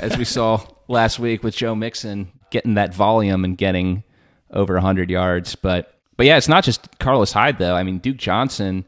as 0.00 0.16
we 0.16 0.24
saw 0.24 0.64
last 0.86 1.18
week 1.18 1.42
with 1.42 1.54
Joe 1.54 1.74
Mixon 1.74 2.32
getting 2.50 2.74
that 2.74 2.94
volume 2.94 3.44
and 3.44 3.58
getting 3.58 4.02
over 4.50 4.74
100 4.74 5.10
yards. 5.10 5.54
But 5.56 5.94
but 6.16 6.24
yeah, 6.24 6.38
it's 6.38 6.48
not 6.48 6.64
just 6.64 6.98
Carlos 6.98 7.32
Hyde 7.32 7.58
though. 7.58 7.74
I 7.74 7.82
mean, 7.82 7.98
Duke 7.98 8.16
Johnson, 8.16 8.86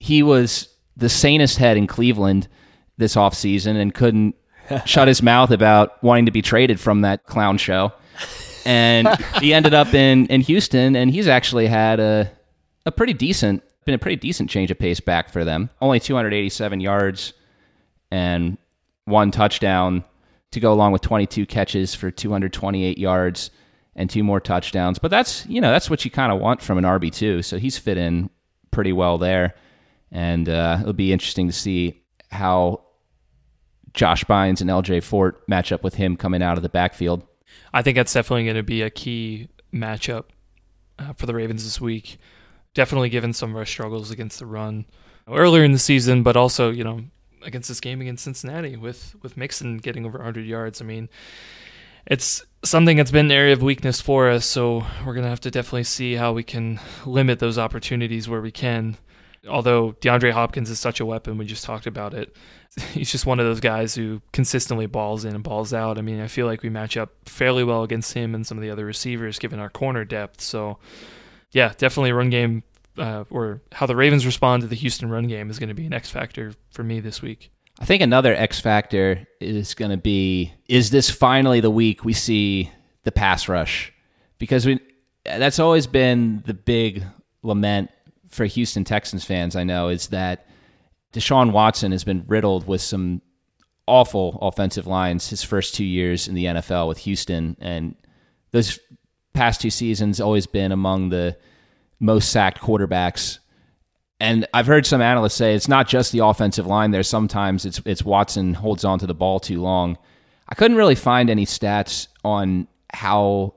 he 0.00 0.24
was 0.24 0.68
the 0.96 1.08
sanest 1.08 1.58
head 1.58 1.76
in 1.76 1.86
Cleveland 1.86 2.48
this 2.96 3.14
offseason 3.14 3.76
and 3.76 3.94
couldn't 3.94 4.34
shut 4.86 5.08
his 5.08 5.22
mouth 5.22 5.50
about 5.50 6.02
wanting 6.02 6.26
to 6.26 6.32
be 6.32 6.42
traded 6.42 6.80
from 6.80 7.02
that 7.02 7.24
clown 7.26 7.58
show. 7.58 7.92
And 8.64 9.08
he 9.40 9.52
ended 9.54 9.74
up 9.74 9.94
in, 9.94 10.26
in 10.26 10.40
Houston, 10.42 10.96
and 10.96 11.10
he's 11.10 11.28
actually 11.28 11.66
had 11.66 12.00
a, 12.00 12.30
a 12.84 12.92
pretty 12.92 13.12
decent, 13.12 13.62
been 13.84 13.94
a 13.94 13.98
pretty 13.98 14.16
decent 14.16 14.50
change 14.50 14.70
of 14.70 14.78
pace 14.78 15.00
back 15.00 15.28
for 15.28 15.44
them. 15.44 15.70
Only 15.80 16.00
287 16.00 16.80
yards 16.80 17.32
and 18.10 18.58
one 19.04 19.30
touchdown 19.30 20.04
to 20.52 20.60
go 20.60 20.72
along 20.72 20.92
with 20.92 21.02
22 21.02 21.46
catches 21.46 21.94
for 21.94 22.10
228 22.10 22.98
yards 22.98 23.50
and 23.94 24.10
two 24.10 24.24
more 24.24 24.40
touchdowns. 24.40 24.98
But 24.98 25.10
that's, 25.10 25.46
you 25.46 25.60
know, 25.60 25.70
that's 25.70 25.88
what 25.88 26.04
you 26.04 26.10
kind 26.10 26.32
of 26.32 26.40
want 26.40 26.62
from 26.62 26.78
an 26.78 26.84
RB2. 26.84 27.44
So 27.44 27.58
he's 27.58 27.78
fit 27.78 27.96
in 27.96 28.30
pretty 28.70 28.92
well 28.92 29.18
there 29.18 29.54
and 30.10 30.48
uh, 30.48 30.78
it'll 30.80 30.92
be 30.92 31.12
interesting 31.12 31.46
to 31.46 31.52
see 31.52 32.02
how 32.30 32.82
Josh 33.92 34.24
Bynes 34.24 34.60
and 34.60 34.70
LJ 34.70 35.02
Fort 35.02 35.42
match 35.48 35.72
up 35.72 35.82
with 35.82 35.94
him 35.94 36.16
coming 36.16 36.42
out 36.42 36.56
of 36.56 36.62
the 36.62 36.68
backfield. 36.68 37.26
I 37.72 37.82
think 37.82 37.96
that's 37.96 38.12
definitely 38.12 38.44
going 38.44 38.56
to 38.56 38.62
be 38.62 38.82
a 38.82 38.90
key 38.90 39.48
matchup 39.72 40.24
uh, 40.98 41.12
for 41.14 41.26
the 41.26 41.34
Ravens 41.34 41.64
this 41.64 41.80
week. 41.80 42.18
Definitely 42.74 43.08
given 43.08 43.32
some 43.32 43.50
of 43.50 43.56
our 43.56 43.64
struggles 43.64 44.10
against 44.10 44.38
the 44.38 44.46
run 44.46 44.84
earlier 45.28 45.64
in 45.64 45.72
the 45.72 45.78
season, 45.78 46.22
but 46.22 46.36
also 46.36 46.70
you 46.70 46.84
know 46.84 47.02
against 47.42 47.68
this 47.68 47.80
game 47.80 48.00
against 48.00 48.24
Cincinnati 48.24 48.76
with 48.76 49.16
with 49.22 49.36
Mixon 49.36 49.78
getting 49.78 50.04
over 50.04 50.18
100 50.18 50.44
yards. 50.44 50.82
I 50.82 50.84
mean, 50.84 51.08
it's 52.06 52.44
something 52.64 52.96
that's 52.96 53.10
been 53.10 53.26
an 53.26 53.32
area 53.32 53.54
of 53.54 53.62
weakness 53.62 54.00
for 54.00 54.28
us. 54.28 54.44
So 54.44 54.84
we're 55.04 55.14
gonna 55.14 55.28
have 55.28 55.40
to 55.40 55.50
definitely 55.50 55.84
see 55.84 56.14
how 56.14 56.32
we 56.32 56.42
can 56.42 56.80
limit 57.06 57.38
those 57.38 57.58
opportunities 57.58 58.28
where 58.28 58.42
we 58.42 58.52
can 58.52 58.98
although 59.48 59.92
DeAndre 60.00 60.32
Hopkins 60.32 60.70
is 60.70 60.78
such 60.78 61.00
a 61.00 61.06
weapon, 61.06 61.38
we 61.38 61.44
just 61.44 61.64
talked 61.64 61.86
about 61.86 62.14
it. 62.14 62.36
He's 62.92 63.10
just 63.10 63.26
one 63.26 63.40
of 63.40 63.46
those 63.46 63.60
guys 63.60 63.94
who 63.94 64.20
consistently 64.32 64.86
balls 64.86 65.24
in 65.24 65.34
and 65.34 65.42
balls 65.42 65.72
out. 65.72 65.98
I 65.98 66.02
mean, 66.02 66.20
I 66.20 66.26
feel 66.26 66.46
like 66.46 66.62
we 66.62 66.68
match 66.68 66.96
up 66.96 67.10
fairly 67.26 67.64
well 67.64 67.82
against 67.82 68.14
him 68.14 68.34
and 68.34 68.46
some 68.46 68.58
of 68.58 68.62
the 68.62 68.70
other 68.70 68.84
receivers, 68.84 69.38
given 69.38 69.58
our 69.58 69.70
corner 69.70 70.04
depth. 70.04 70.40
So, 70.40 70.78
yeah, 71.52 71.72
definitely 71.76 72.12
run 72.12 72.30
game 72.30 72.62
uh, 72.98 73.24
or 73.30 73.62
how 73.72 73.86
the 73.86 73.96
Ravens 73.96 74.26
respond 74.26 74.62
to 74.62 74.68
the 74.68 74.76
Houston 74.76 75.10
run 75.10 75.26
game 75.26 75.50
is 75.50 75.58
going 75.58 75.68
to 75.68 75.74
be 75.74 75.86
an 75.86 75.92
X 75.92 76.10
factor 76.10 76.52
for 76.70 76.82
me 76.82 77.00
this 77.00 77.22
week. 77.22 77.50
I 77.78 77.84
think 77.84 78.02
another 78.02 78.34
X 78.34 78.58
factor 78.58 79.26
is 79.40 79.74
going 79.74 79.90
to 79.90 79.96
be 79.98 80.52
is 80.66 80.90
this 80.90 81.10
finally 81.10 81.60
the 81.60 81.70
week 81.70 82.04
we 82.04 82.14
see 82.14 82.70
the 83.04 83.12
pass 83.12 83.48
rush 83.48 83.92
because 84.38 84.64
we 84.64 84.80
that's 85.24 85.58
always 85.58 85.86
been 85.86 86.42
the 86.46 86.54
big 86.54 87.04
lament 87.42 87.90
for 88.28 88.44
Houston 88.44 88.84
Texans 88.84 89.24
fans. 89.24 89.56
I 89.56 89.64
know 89.64 89.88
is 89.88 90.08
that 90.08 90.46
Deshaun 91.12 91.52
Watson 91.52 91.92
has 91.92 92.04
been 92.04 92.24
riddled 92.26 92.66
with 92.66 92.80
some 92.80 93.22
awful 93.86 94.38
offensive 94.42 94.86
lines 94.86 95.30
his 95.30 95.42
first 95.42 95.74
two 95.74 95.84
years 95.84 96.28
in 96.28 96.34
the 96.34 96.46
NFL 96.46 96.88
with 96.88 96.98
Houston, 96.98 97.56
and 97.60 97.94
those 98.50 98.78
past 99.32 99.60
two 99.60 99.70
seasons 99.70 100.20
always 100.20 100.46
been 100.46 100.72
among 100.72 101.10
the 101.10 101.36
most 102.00 102.30
sacked 102.30 102.60
quarterbacks. 102.60 103.38
And 104.18 104.46
I've 104.54 104.66
heard 104.66 104.86
some 104.86 105.02
analysts 105.02 105.34
say 105.34 105.54
it's 105.54 105.68
not 105.68 105.88
just 105.88 106.10
the 106.10 106.24
offensive 106.24 106.66
line 106.66 106.90
there. 106.90 107.02
Sometimes 107.02 107.64
it's 107.66 107.80
it's 107.84 108.02
Watson 108.02 108.54
holds 108.54 108.84
on 108.84 108.98
to 108.98 109.06
the 109.06 109.14
ball 109.14 109.40
too 109.40 109.60
long. 109.60 109.98
I 110.48 110.54
couldn't 110.54 110.76
really 110.76 110.94
find 110.94 111.28
any 111.28 111.44
stats 111.44 112.08
on 112.24 112.68
how 112.92 113.54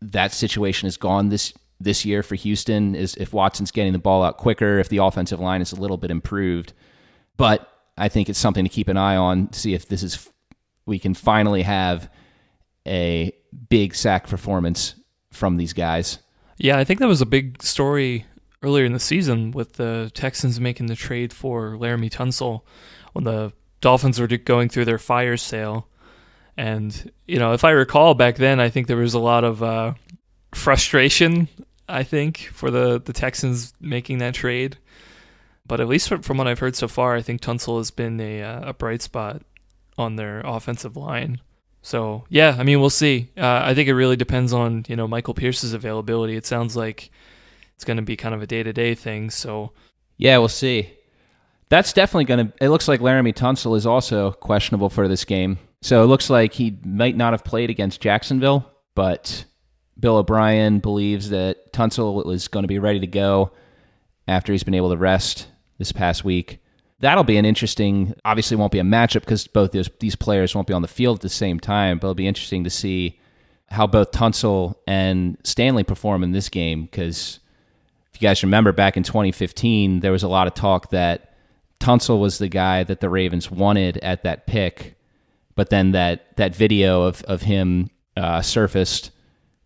that 0.00 0.32
situation 0.32 0.86
has 0.86 0.96
gone 0.96 1.28
this 1.28 1.52
this 1.80 2.04
year 2.04 2.22
for 2.22 2.34
Houston 2.34 2.94
is 2.94 3.14
if 3.16 3.32
Watson's 3.32 3.70
getting 3.70 3.92
the 3.92 3.98
ball 3.98 4.22
out 4.22 4.36
quicker, 4.36 4.78
if 4.78 4.88
the 4.88 4.98
offensive 4.98 5.40
line 5.40 5.60
is 5.60 5.72
a 5.72 5.76
little 5.76 5.96
bit 5.96 6.10
improved. 6.10 6.72
But 7.36 7.68
I 7.96 8.08
think 8.08 8.28
it's 8.28 8.38
something 8.38 8.64
to 8.64 8.68
keep 8.70 8.88
an 8.88 8.96
eye 8.96 9.16
on, 9.16 9.48
to 9.48 9.58
see 9.58 9.74
if 9.74 9.88
this 9.88 10.02
is 10.02 10.30
we 10.86 10.98
can 10.98 11.14
finally 11.14 11.62
have 11.62 12.10
a 12.86 13.32
big 13.68 13.94
sack 13.94 14.28
performance 14.28 14.94
from 15.30 15.56
these 15.56 15.72
guys. 15.72 16.18
Yeah, 16.58 16.78
I 16.78 16.84
think 16.84 17.00
that 17.00 17.08
was 17.08 17.20
a 17.20 17.26
big 17.26 17.62
story 17.62 18.26
earlier 18.62 18.84
in 18.84 18.92
the 18.92 19.00
season 19.00 19.50
with 19.50 19.74
the 19.74 20.10
Texans 20.14 20.60
making 20.60 20.86
the 20.86 20.94
trade 20.94 21.32
for 21.32 21.72
Laremy 21.72 22.10
Tunsil 22.10 22.62
when 23.12 23.24
the 23.24 23.52
Dolphins 23.80 24.20
were 24.20 24.26
going 24.26 24.68
through 24.68 24.84
their 24.84 24.98
fire 24.98 25.36
sale. 25.36 25.88
And, 26.56 27.10
you 27.26 27.38
know, 27.38 27.52
if 27.52 27.64
I 27.64 27.70
recall 27.70 28.14
back 28.14 28.36
then, 28.36 28.60
I 28.60 28.68
think 28.68 28.86
there 28.86 28.96
was 28.96 29.14
a 29.14 29.18
lot 29.18 29.44
of 29.44 29.62
uh, 29.62 29.94
frustration, 30.54 31.48
I 31.88 32.02
think, 32.02 32.50
for 32.52 32.70
the, 32.70 33.00
the 33.00 33.12
Texans 33.12 33.74
making 33.80 34.18
that 34.18 34.34
trade. 34.34 34.78
But 35.66 35.80
at 35.80 35.88
least 35.88 36.08
from 36.08 36.36
what 36.36 36.46
I've 36.46 36.58
heard 36.58 36.76
so 36.76 36.88
far, 36.88 37.14
I 37.14 37.22
think 37.22 37.40
Tunsil 37.40 37.78
has 37.78 37.90
been 37.90 38.20
a, 38.20 38.42
uh, 38.42 38.70
a 38.70 38.74
bright 38.74 39.02
spot 39.02 39.42
on 39.96 40.16
their 40.16 40.40
offensive 40.40 40.96
line. 40.96 41.40
So 41.84 42.24
yeah, 42.30 42.56
I 42.58 42.62
mean 42.62 42.80
we'll 42.80 42.90
see. 42.90 43.30
Uh, 43.36 43.60
I 43.62 43.74
think 43.74 43.88
it 43.90 43.94
really 43.94 44.16
depends 44.16 44.54
on 44.54 44.84
you 44.88 44.96
know 44.96 45.06
Michael 45.06 45.34
Pierce's 45.34 45.74
availability. 45.74 46.34
It 46.34 46.46
sounds 46.46 46.74
like 46.76 47.10
it's 47.74 47.84
going 47.84 47.98
to 47.98 48.02
be 48.02 48.16
kind 48.16 48.34
of 48.34 48.40
a 48.40 48.46
day 48.46 48.62
to 48.62 48.72
day 48.72 48.94
thing. 48.94 49.28
So 49.28 49.72
yeah, 50.16 50.38
we'll 50.38 50.48
see. 50.48 50.90
That's 51.68 51.92
definitely 51.92 52.24
going 52.24 52.46
to. 52.46 52.52
It 52.64 52.70
looks 52.70 52.88
like 52.88 53.00
Laremy 53.00 53.34
Tunsil 53.34 53.76
is 53.76 53.86
also 53.86 54.32
questionable 54.32 54.88
for 54.88 55.08
this 55.08 55.24
game. 55.24 55.58
So 55.82 56.02
it 56.02 56.06
looks 56.06 56.30
like 56.30 56.54
he 56.54 56.78
might 56.84 57.16
not 57.16 57.34
have 57.34 57.44
played 57.44 57.68
against 57.68 58.00
Jacksonville, 58.00 58.70
but 58.94 59.44
Bill 59.98 60.16
O'Brien 60.16 60.78
believes 60.80 61.30
that 61.30 61.72
Tunsil 61.72 62.32
is 62.32 62.48
going 62.48 62.64
to 62.64 62.68
be 62.68 62.78
ready 62.78 63.00
to 63.00 63.06
go 63.06 63.52
after 64.26 64.52
he's 64.52 64.64
been 64.64 64.74
able 64.74 64.90
to 64.90 64.96
rest 64.96 65.48
this 65.78 65.92
past 65.92 66.24
week. 66.24 66.60
That'll 67.00 67.24
be 67.24 67.36
an 67.36 67.44
interesting. 67.44 68.14
Obviously, 68.24 68.56
won't 68.56 68.72
be 68.72 68.78
a 68.78 68.84
matchup 68.84 69.20
because 69.20 69.46
both 69.46 69.72
these, 69.72 69.90
these 70.00 70.16
players 70.16 70.54
won't 70.54 70.66
be 70.66 70.74
on 70.74 70.82
the 70.82 70.88
field 70.88 71.18
at 71.18 71.22
the 71.22 71.28
same 71.28 71.60
time. 71.60 71.98
But 71.98 72.06
it'll 72.06 72.14
be 72.14 72.26
interesting 72.26 72.64
to 72.64 72.70
see 72.70 73.20
how 73.68 73.86
both 73.86 74.12
Tunsil 74.12 74.76
and 74.86 75.36
Stanley 75.44 75.84
perform 75.84 76.22
in 76.22 76.32
this 76.32 76.48
game. 76.48 76.84
Because 76.84 77.40
if 78.12 78.22
you 78.22 78.26
guys 78.26 78.42
remember, 78.42 78.72
back 78.72 78.96
in 78.96 79.02
2015, 79.02 80.00
there 80.00 80.12
was 80.12 80.22
a 80.22 80.28
lot 80.28 80.46
of 80.46 80.54
talk 80.54 80.90
that 80.90 81.34
Tunsil 81.80 82.20
was 82.20 82.38
the 82.38 82.48
guy 82.48 82.84
that 82.84 83.00
the 83.00 83.10
Ravens 83.10 83.50
wanted 83.50 83.98
at 83.98 84.22
that 84.22 84.46
pick 84.46 84.96
but 85.54 85.70
then 85.70 85.92
that 85.92 86.36
that 86.36 86.54
video 86.54 87.02
of 87.02 87.22
of 87.24 87.42
him 87.42 87.90
uh, 88.16 88.42
surfaced 88.42 89.10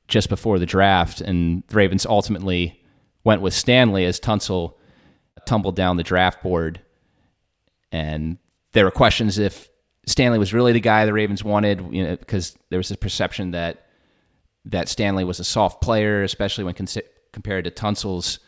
just 0.08 0.28
before 0.28 0.58
the 0.58 0.66
draft, 0.66 1.20
and 1.20 1.62
the 1.68 1.76
Ravens 1.76 2.06
ultimately 2.06 2.82
went 3.24 3.42
with 3.42 3.54
Stanley 3.54 4.04
as 4.04 4.18
Tunsil 4.18 4.74
tumbled 5.46 5.76
down 5.76 5.96
the 5.96 6.02
draft 6.02 6.42
board. 6.42 6.80
And 7.92 8.38
there 8.72 8.84
were 8.84 8.90
questions 8.90 9.38
if 9.38 9.68
Stanley 10.06 10.38
was 10.38 10.52
really 10.52 10.72
the 10.72 10.80
guy 10.80 11.04
the 11.04 11.12
Ravens 11.12 11.44
wanted, 11.44 11.86
you 11.92 12.04
know, 12.04 12.16
because 12.16 12.56
there 12.70 12.78
was 12.78 12.88
this 12.88 12.98
perception 12.98 13.52
that 13.52 13.86
that 14.64 14.88
Stanley 14.88 15.24
was 15.24 15.40
a 15.40 15.44
soft 15.44 15.80
player, 15.80 16.22
especially 16.22 16.64
when 16.64 16.74
con- 16.74 16.86
compared 17.32 17.64
to 17.64 17.70
Tunsil's 17.70 18.38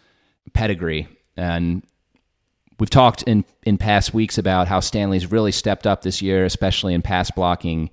pedigree. 0.52 1.08
And 1.36 1.82
We've 2.80 2.88
talked 2.88 3.22
in, 3.24 3.44
in 3.62 3.76
past 3.76 4.14
weeks 4.14 4.38
about 4.38 4.66
how 4.66 4.80
Stanley's 4.80 5.30
really 5.30 5.52
stepped 5.52 5.86
up 5.86 6.00
this 6.00 6.22
year, 6.22 6.46
especially 6.46 6.94
in 6.94 7.02
pass 7.02 7.30
blocking. 7.30 7.90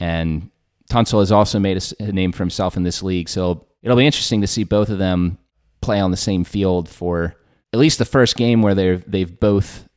And 0.00 0.50
Tunsil 0.90 1.20
has 1.20 1.32
also 1.32 1.58
made 1.58 1.76
a, 1.78 2.04
a 2.04 2.12
name 2.12 2.32
for 2.32 2.42
himself 2.42 2.76
in 2.76 2.82
this 2.82 3.02
league. 3.02 3.28
So 3.28 3.66
it'll 3.82 3.96
be 3.96 4.06
interesting 4.06 4.40
to 4.40 4.46
see 4.46 4.64
both 4.64 4.90
of 4.90 4.98
them 4.98 5.38
play 5.80 6.00
on 6.00 6.10
the 6.10 6.16
same 6.16 6.44
field 6.44 6.88
for 6.88 7.36
at 7.72 7.80
least 7.80 7.98
the 7.98 8.04
first 8.04 8.36
game 8.36 8.62
where 8.62 8.74
they've 8.74 9.04
they've 9.06 9.40
both 9.40 9.88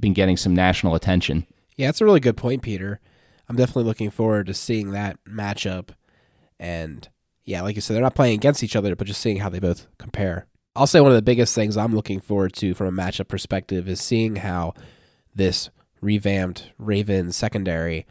been 0.00 0.12
getting 0.12 0.36
some 0.36 0.54
national 0.54 0.94
attention. 0.94 1.46
Yeah, 1.76 1.88
that's 1.88 2.00
a 2.00 2.04
really 2.04 2.20
good 2.20 2.36
point, 2.36 2.62
Peter. 2.62 3.00
I'm 3.48 3.56
definitely 3.56 3.84
looking 3.84 4.10
forward 4.10 4.46
to 4.46 4.54
seeing 4.54 4.92
that 4.92 5.18
matchup. 5.24 5.90
And 6.58 7.08
yeah, 7.44 7.62
like 7.62 7.74
you 7.74 7.80
said, 7.80 7.94
they're 7.94 8.02
not 8.02 8.14
playing 8.14 8.34
against 8.34 8.62
each 8.62 8.76
other, 8.76 8.94
but 8.96 9.06
just 9.06 9.20
seeing 9.20 9.38
how 9.38 9.48
they 9.48 9.58
both 9.58 9.86
compare. 9.98 10.46
I'll 10.74 10.86
say 10.86 11.00
one 11.00 11.10
of 11.10 11.16
the 11.16 11.22
biggest 11.22 11.54
things 11.54 11.76
I'm 11.76 11.94
looking 11.94 12.20
forward 12.20 12.54
to 12.54 12.72
from 12.72 12.86
a 12.86 13.02
matchup 13.02 13.28
perspective 13.28 13.88
is 13.88 14.00
seeing 14.00 14.36
how 14.36 14.74
this 15.34 15.68
revamped 16.00 16.70
Ravens 16.78 17.36
secondary, 17.36 18.06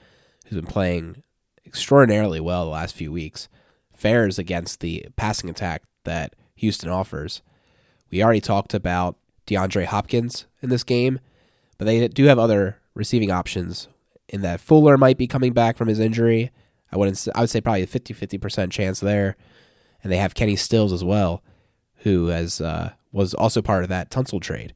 who's 0.46 0.62
been 0.62 0.70
playing 0.70 1.24
extraordinarily 1.66 2.40
well 2.40 2.66
the 2.66 2.72
last 2.72 2.96
few 2.96 3.12
weeks, 3.12 3.48
fares 3.96 4.40
against 4.40 4.80
the 4.80 5.08
passing 5.16 5.50
attack 5.50 5.84
that 6.04 6.36
Houston 6.56 6.90
offers. 6.90 7.42
We 8.10 8.24
already 8.24 8.42
talked 8.42 8.74
about 8.74 9.18
DeAndre 9.48 9.86
Hopkins 9.86 10.48
in 10.62 10.70
this 10.70 10.84
game, 10.84 11.20
but 11.78 11.86
they 11.86 12.08
do 12.08 12.26
have 12.26 12.40
other 12.40 12.78
receiving 12.94 13.32
options 13.32 13.88
in 14.28 14.42
that 14.42 14.62
Fuller 14.62 14.98
might 14.98 15.18
be 15.18 15.28
coming 15.28 15.54
back 15.54 15.78
from 15.78 15.88
his 15.88 16.00
injury. 16.00 16.52
I 16.92 16.98
wouldn't 16.98 17.28
I 17.36 17.42
would 17.42 17.50
say 17.50 17.62
probably 17.62 17.84
a 17.84 17.88
50-50% 17.88 18.72
chance 18.72 19.00
there. 19.00 19.36
And 20.04 20.12
they 20.12 20.18
have 20.18 20.34
Kenny 20.34 20.56
Stills 20.56 20.92
as 20.92 21.04
well 21.04 21.44
who 22.02 22.28
has 22.28 22.62
uh, 22.62 22.92
was 23.12 23.34
also 23.34 23.62
part 23.62 23.84
of 23.84 23.90
that 23.90 24.10
Tunsil 24.10 24.42
trade. 24.42 24.74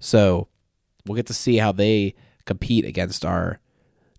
So 0.00 0.48
we'll 1.06 1.16
get 1.16 1.26
to 1.26 1.34
see 1.34 1.56
how 1.56 1.72
they 1.72 2.14
compete 2.44 2.84
against 2.84 3.24
our 3.24 3.60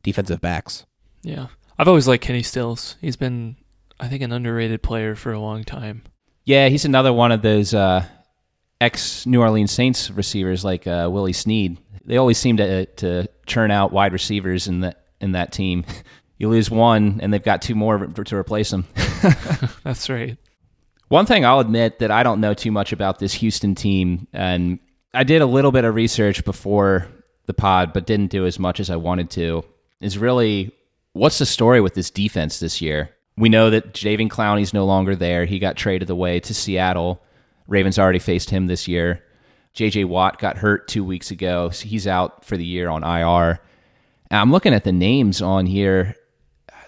defensive 0.04 0.42
backs. 0.42 0.86
Yeah, 1.22 1.48
I've 1.80 1.88
always 1.88 2.10
liked 2.10 2.26
Kenny 2.26 2.44
Stills. 2.44 2.98
He's 3.00 3.16
been, 3.16 3.56
I 4.02 4.10
think, 4.10 4.22
an 4.22 4.34
underrated 4.34 4.84
player 4.84 5.16
for 5.16 5.32
a 5.32 5.40
long 5.40 5.64
time. 5.64 6.04
Yeah, 6.44 6.68
he's 6.68 6.84
another 6.84 7.14
one 7.14 7.32
of 7.32 7.42
those 7.42 7.74
uh, 7.74 8.04
ex 8.82 9.26
New 9.26 9.40
Orleans 9.40 9.72
Saints 9.72 10.12
receivers 10.12 10.66
like 10.66 10.86
uh, 10.86 11.08
Willie 11.10 11.32
Snead. 11.32 11.78
They 12.04 12.18
always 12.18 12.38
seem 12.38 12.58
to 12.58 12.86
to 12.86 13.30
churn 13.46 13.72
out 13.72 13.94
wide 13.94 14.12
receivers 14.12 14.68
in 14.68 14.82
that 14.82 15.06
in 15.22 15.32
that 15.32 15.54
team. 15.54 15.86
you 16.38 16.50
lose 16.50 16.70
one, 16.70 17.22
and 17.24 17.32
they've 17.32 17.42
got 17.42 17.62
two 17.62 17.76
more 17.76 17.98
to 17.98 18.36
replace 18.36 18.72
them. 18.72 18.86
That's 19.84 20.10
right. 20.10 20.38
One 21.08 21.26
thing 21.26 21.46
I'll 21.46 21.62
admit 21.62 22.00
that 22.00 22.12
I 22.12 22.24
don't 22.24 22.42
know 22.42 22.54
too 22.54 22.72
much 22.72 22.92
about 22.92 23.20
this 23.20 23.34
Houston 23.36 23.74
team, 23.74 24.28
and 24.34 24.80
I 25.14 25.24
did 25.24 25.42
a 25.42 25.46
little 25.46 25.72
bit 25.72 25.86
of 25.86 25.96
research 25.96 26.44
before 26.44 27.08
the 27.46 27.54
pod, 27.54 27.94
but 27.94 28.06
didn't 28.06 28.32
do 28.32 28.46
as 28.46 28.60
much 28.60 28.82
as 28.82 28.90
I 28.90 28.98
wanted 28.98 29.30
to, 29.32 29.64
is 30.02 30.18
really 30.18 30.74
what's 31.14 31.40
the 31.40 31.46
story 31.46 31.82
with 31.82 31.94
this 31.94 32.10
defense 32.10 32.60
this 32.60 32.82
year? 32.82 33.12
We 33.38 33.50
know 33.50 33.70
that 33.70 33.94
Jadeveon 33.94 34.30
Clowney's 34.30 34.74
no 34.74 34.86
longer 34.86 35.16
there. 35.16 35.46
He 35.46 35.60
got 35.60 35.78
traded 35.78 36.10
away 36.10 36.40
to 36.42 36.54
Seattle. 36.54 37.22
Ravens 37.68 37.98
already 37.98 38.20
faced 38.20 38.50
him 38.50 38.68
this 38.68 38.88
year. 38.88 39.24
JJ 39.76 40.06
Watt 40.06 40.40
got 40.40 40.58
hurt 40.58 40.88
two 40.88 41.04
weeks 41.04 41.32
ago. 41.32 41.70
So 41.70 41.88
he's 41.88 42.08
out 42.08 42.44
for 42.44 42.58
the 42.58 42.66
year 42.66 42.90
on 42.90 43.04
IR. 43.04 43.60
And 44.30 44.40
I'm 44.40 44.52
looking 44.52 44.74
at 44.74 44.84
the 44.84 44.92
names 44.92 45.42
on 45.42 45.66
here 45.66 46.16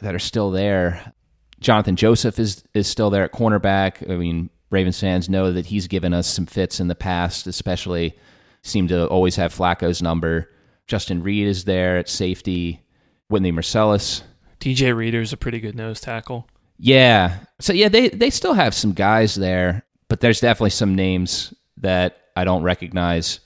that 0.02 0.16
are 0.16 0.20
still 0.20 0.52
there. 0.52 1.14
Johnathan 1.62 1.96
Joseph 1.96 2.40
is 2.40 2.64
is 2.74 2.88
still 2.88 3.10
there 3.10 3.24
at 3.24 3.32
cornerback. 3.32 4.10
I 4.10 4.18
mean, 4.18 4.50
Ravens 4.72 5.00
fans 5.00 5.30
know 5.30 5.52
that 5.52 5.68
he's 5.68 5.88
given 5.88 6.14
us 6.14 6.28
some 6.28 6.46
fits 6.46 6.80
in 6.80 6.88
the 6.88 6.96
past, 6.96 7.48
especially 7.48 8.18
seem 8.64 8.88
to 8.88 9.08
always 9.08 9.36
have 9.36 9.54
Flacco's 9.54 10.02
number. 10.02 10.50
Justin 10.88 11.24
Reid 11.24 11.48
is 11.48 11.66
there 11.66 11.98
at 11.98 12.10
safety. 12.10 12.82
Whitney 13.32 13.52
Mercilus. 13.52 14.24
DJ 14.60 14.96
Reader's 14.96 15.34
a 15.34 15.38
pretty 15.38 15.60
good 15.60 15.76
nose 15.76 16.00
tackle. 16.00 16.48
Yeah. 16.78 17.40
So 17.60 17.74
yeah, 17.74 17.90
they 17.90 18.10
they 18.10 18.30
still 18.30 18.54
have 18.54 18.74
some 18.74 18.94
guys 18.94 19.36
there, 19.36 19.86
but 20.08 20.20
there's 20.20 20.40
definitely 20.40 20.72
some 20.72 20.96
names 20.96 21.54
that 21.78 22.18
I 22.36 22.44
don't 22.44 22.64
recognize. 22.64 23.40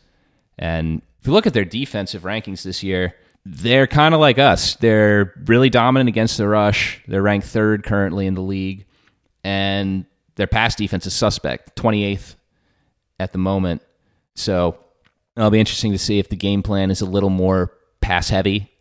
And 0.58 1.02
if 1.20 1.28
you 1.28 1.34
look 1.34 1.48
at 1.48 1.54
their 1.54 1.66
defensive 1.66 2.24
rankings 2.24 2.64
this 2.64 2.84
year, 2.84 3.16
they're 3.46 3.88
kind 3.88 4.14
of 4.14 4.20
like 4.20 4.40
us. 4.40 4.76
They're 4.76 5.34
really 5.46 5.70
dominant 5.70 6.10
against 6.10 6.38
the 6.38 6.48
rush. 6.48 7.02
They're 7.08 7.22
ranked 7.22 7.48
third 7.48 7.84
currently 7.84 8.26
in 8.26 8.36
the 8.36 8.42
league, 8.42 8.86
and 9.44 10.06
their 10.36 10.48
pass 10.48 10.76
defense 10.76 11.06
is 11.06 11.14
suspect, 11.14 11.76
28th 11.76 12.36
at 13.20 13.32
the 13.32 13.38
moment. 13.38 13.82
So 14.36 14.78
it'll 15.38 15.52
be 15.52 15.60
interesting 15.60 15.92
to 15.92 15.98
see 15.98 16.20
if 16.20 16.30
the 16.30 16.36
game 16.36 16.64
plan 16.64 16.92
is 16.92 17.02
a 17.02 17.06
little 17.06 17.30
more 17.30 17.74
pass 18.02 18.30
heavy 18.30 18.72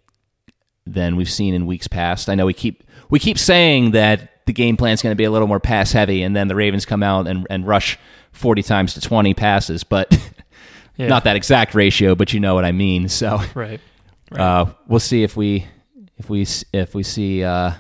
than 0.86 1.16
we've 1.16 1.30
seen 1.30 1.54
in 1.54 1.66
weeks 1.66 1.88
past. 1.88 2.28
I 2.28 2.34
know 2.34 2.46
we 2.46 2.52
keep 2.54 2.84
we 3.10 3.18
keep 3.18 3.38
saying 3.38 3.92
that 3.92 4.44
the 4.46 4.52
game 4.52 4.76
plan 4.76 4.92
is 4.92 5.02
going 5.02 5.12
to 5.12 5.16
be 5.16 5.24
a 5.24 5.30
little 5.30 5.48
more 5.48 5.60
pass 5.60 5.92
heavy, 5.92 6.22
and 6.22 6.34
then 6.36 6.48
the 6.48 6.54
Ravens 6.54 6.84
come 6.84 7.02
out 7.02 7.26
and, 7.26 7.46
and 7.50 7.66
rush 7.66 7.98
forty 8.32 8.62
times 8.62 8.94
to 8.94 9.00
twenty 9.00 9.34
passes, 9.34 9.84
but 9.84 10.16
Yeah. 10.96 11.08
not 11.08 11.24
that 11.24 11.34
exact 11.34 11.74
ratio, 11.74 12.14
but 12.14 12.32
you 12.32 12.38
know 12.38 12.54
what 12.54 12.64
I 12.64 12.70
mean. 12.70 13.08
So 13.08 13.40
Right. 13.54 13.80
uh, 14.32 14.66
we'll 14.86 15.00
see 15.00 15.22
if 15.24 15.36
we 15.36 15.66
if 16.18 16.30
we 16.30 16.46
if 16.72 16.94
we 16.94 17.02
see 17.02 17.42
uh, 17.42 17.72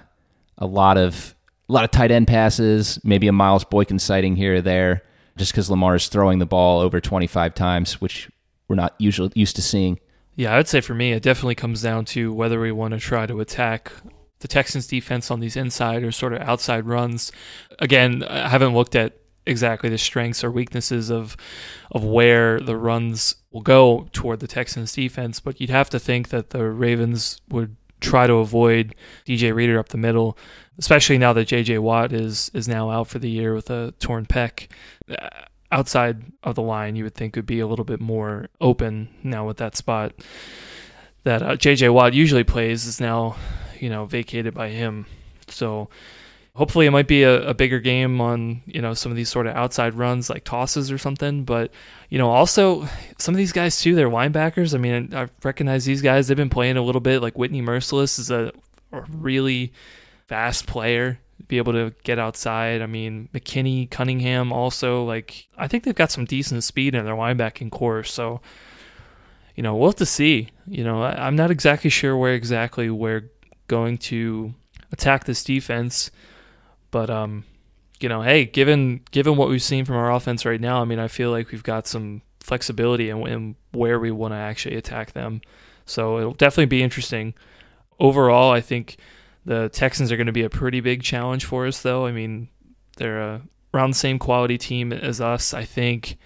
a 0.58 0.66
lot 0.66 0.96
of 0.98 1.34
a 1.68 1.72
lot 1.72 1.84
of 1.84 1.90
tight 1.92 2.10
end 2.10 2.26
passes, 2.26 2.98
maybe 3.04 3.28
a 3.28 3.32
Miles 3.32 3.64
Boykin 3.64 3.98
sighting 4.00 4.34
here 4.36 4.56
or 4.56 4.60
there, 4.60 5.02
just 5.36 5.52
because 5.52 5.70
Lamar 5.70 5.94
is 5.94 6.08
throwing 6.08 6.38
the 6.40 6.46
ball 6.46 6.80
over 6.80 7.00
twenty 7.00 7.26
five 7.28 7.54
times, 7.54 8.00
which 8.00 8.28
we're 8.66 8.76
not 8.76 8.94
usually 8.98 9.30
used 9.34 9.54
to 9.56 9.62
seeing. 9.62 10.00
Yeah, 10.36 10.52
I 10.52 10.56
would 10.56 10.68
say 10.68 10.80
for 10.80 10.94
me, 10.94 11.12
it 11.12 11.22
definitely 11.22 11.54
comes 11.54 11.82
down 11.82 12.04
to 12.06 12.32
whether 12.32 12.60
we 12.60 12.72
want 12.72 12.92
to 12.92 13.00
try 13.00 13.26
to 13.26 13.40
attack 13.40 13.92
the 14.40 14.48
Texans' 14.48 14.86
defense 14.86 15.30
on 15.30 15.40
these 15.40 15.56
inside 15.56 16.02
or 16.02 16.12
sort 16.12 16.32
of 16.32 16.42
outside 16.42 16.86
runs. 16.86 17.30
Again, 17.78 18.24
I 18.24 18.48
haven't 18.48 18.74
looked 18.74 18.94
at 18.96 19.16
exactly 19.46 19.90
the 19.90 19.98
strengths 19.98 20.42
or 20.42 20.50
weaknesses 20.50 21.10
of 21.10 21.36
of 21.92 22.02
where 22.02 22.60
the 22.60 22.76
runs 22.76 23.36
will 23.52 23.60
go 23.60 24.08
toward 24.12 24.40
the 24.40 24.46
Texans' 24.46 24.92
defense, 24.92 25.38
but 25.40 25.60
you'd 25.60 25.70
have 25.70 25.90
to 25.90 25.98
think 25.98 26.30
that 26.30 26.50
the 26.50 26.64
Ravens 26.64 27.40
would 27.48 27.76
try 28.00 28.26
to 28.26 28.34
avoid 28.34 28.94
DJ 29.26 29.54
Reader 29.54 29.78
up 29.78 29.90
the 29.90 29.98
middle, 29.98 30.36
especially 30.78 31.18
now 31.18 31.32
that 31.32 31.48
JJ 31.48 31.78
Watt 31.78 32.12
is 32.12 32.50
is 32.54 32.66
now 32.66 32.90
out 32.90 33.08
for 33.08 33.18
the 33.18 33.30
year 33.30 33.54
with 33.54 33.70
a 33.70 33.92
torn 34.00 34.26
pec. 34.26 34.68
Outside 35.72 36.22
of 36.42 36.54
the 36.54 36.62
line, 36.62 36.94
you 36.94 37.04
would 37.04 37.14
think 37.14 37.36
would 37.36 37.46
be 37.46 37.60
a 37.60 37.66
little 37.66 37.84
bit 37.84 38.00
more 38.00 38.48
open 38.60 39.08
now 39.22 39.46
with 39.46 39.56
that 39.56 39.76
spot 39.76 40.12
that 41.24 41.42
uh, 41.42 41.56
JJ 41.56 41.92
Watt 41.92 42.14
usually 42.14 42.44
plays 42.44 42.86
is 42.86 43.00
now, 43.00 43.36
you 43.80 43.90
know, 43.90 44.04
vacated 44.04 44.54
by 44.54 44.68
him. 44.68 45.06
So 45.48 45.88
hopefully 46.54 46.86
it 46.86 46.90
might 46.90 47.08
be 47.08 47.22
a, 47.24 47.48
a 47.48 47.54
bigger 47.54 47.80
game 47.80 48.20
on, 48.20 48.62
you 48.66 48.80
know, 48.80 48.94
some 48.94 49.10
of 49.10 49.16
these 49.16 49.28
sort 49.28 49.46
of 49.46 49.56
outside 49.56 49.94
runs 49.94 50.30
like 50.30 50.44
tosses 50.44 50.92
or 50.92 50.98
something. 50.98 51.44
But, 51.44 51.72
you 52.10 52.18
know, 52.18 52.30
also 52.30 52.86
some 53.18 53.34
of 53.34 53.38
these 53.38 53.52
guys 53.52 53.80
too, 53.80 53.94
they're 53.94 54.10
linebackers. 54.10 54.74
I 54.74 54.78
mean, 54.78 55.14
I 55.14 55.28
recognize 55.42 55.84
these 55.84 56.02
guys. 56.02 56.28
They've 56.28 56.36
been 56.36 56.50
playing 56.50 56.76
a 56.76 56.82
little 56.82 57.00
bit. 57.00 57.22
Like 57.22 57.38
Whitney 57.38 57.62
Mercilus 57.62 58.18
is 58.18 58.30
a, 58.30 58.52
a 58.92 59.00
really 59.10 59.72
fast 60.28 60.66
player. 60.66 61.18
Be 61.48 61.58
able 61.58 61.72
to 61.72 61.92
get 62.04 62.18
outside. 62.18 62.80
I 62.80 62.86
mean, 62.86 63.28
McKinney, 63.34 63.90
Cunningham 63.90 64.52
also 64.52 65.04
like 65.04 65.48
I 65.58 65.68
think 65.68 65.84
they've 65.84 65.94
got 65.94 66.10
some 66.10 66.24
decent 66.24 66.64
speed 66.64 66.94
in 66.94 67.04
their 67.04 67.14
linebacking 67.14 67.70
corps. 67.70 68.04
So 68.04 68.40
you 69.54 69.62
know, 69.62 69.76
we'll 69.76 69.90
have 69.90 69.96
to 69.96 70.06
see. 70.06 70.48
You 70.66 70.84
know, 70.84 71.02
I, 71.02 71.26
I'm 71.26 71.36
not 71.36 71.50
exactly 71.50 71.90
sure 71.90 72.16
where 72.16 72.34
exactly 72.34 72.90
we're 72.90 73.30
going 73.68 73.98
to 73.98 74.54
attack 74.92 75.24
this 75.24 75.44
defense, 75.44 76.10
but 76.90 77.10
um, 77.10 77.44
you 78.00 78.08
know, 78.08 78.22
hey, 78.22 78.44
given 78.44 79.00
given 79.10 79.36
what 79.36 79.48
we've 79.48 79.62
seen 79.62 79.84
from 79.84 79.96
our 79.96 80.12
offense 80.12 80.44
right 80.44 80.60
now, 80.60 80.80
I 80.80 80.84
mean, 80.84 80.98
I 80.98 81.08
feel 81.08 81.30
like 81.30 81.50
we've 81.50 81.62
got 81.62 81.86
some 81.86 82.22
flexibility 82.40 83.10
in, 83.10 83.26
in 83.26 83.56
where 83.72 83.98
we 83.98 84.10
want 84.10 84.32
to 84.32 84.38
actually 84.38 84.76
attack 84.76 85.12
them. 85.12 85.40
So 85.86 86.18
it'll 86.18 86.34
definitely 86.34 86.66
be 86.66 86.82
interesting. 86.82 87.34
Overall, 87.98 88.52
I 88.52 88.60
think 88.60 88.96
the 89.44 89.68
Texans 89.68 90.10
are 90.10 90.16
going 90.16 90.26
to 90.26 90.32
be 90.32 90.44
a 90.44 90.50
pretty 90.50 90.80
big 90.80 91.02
challenge 91.02 91.44
for 91.44 91.66
us, 91.66 91.82
though. 91.82 92.06
I 92.06 92.12
mean, 92.12 92.48
they're 92.96 93.20
a, 93.20 93.42
around 93.72 93.90
the 93.90 93.96
same 93.96 94.18
quality 94.18 94.58
team 94.58 94.92
as 94.92 95.20
us. 95.20 95.52
I 95.54 95.64
think 95.64 96.16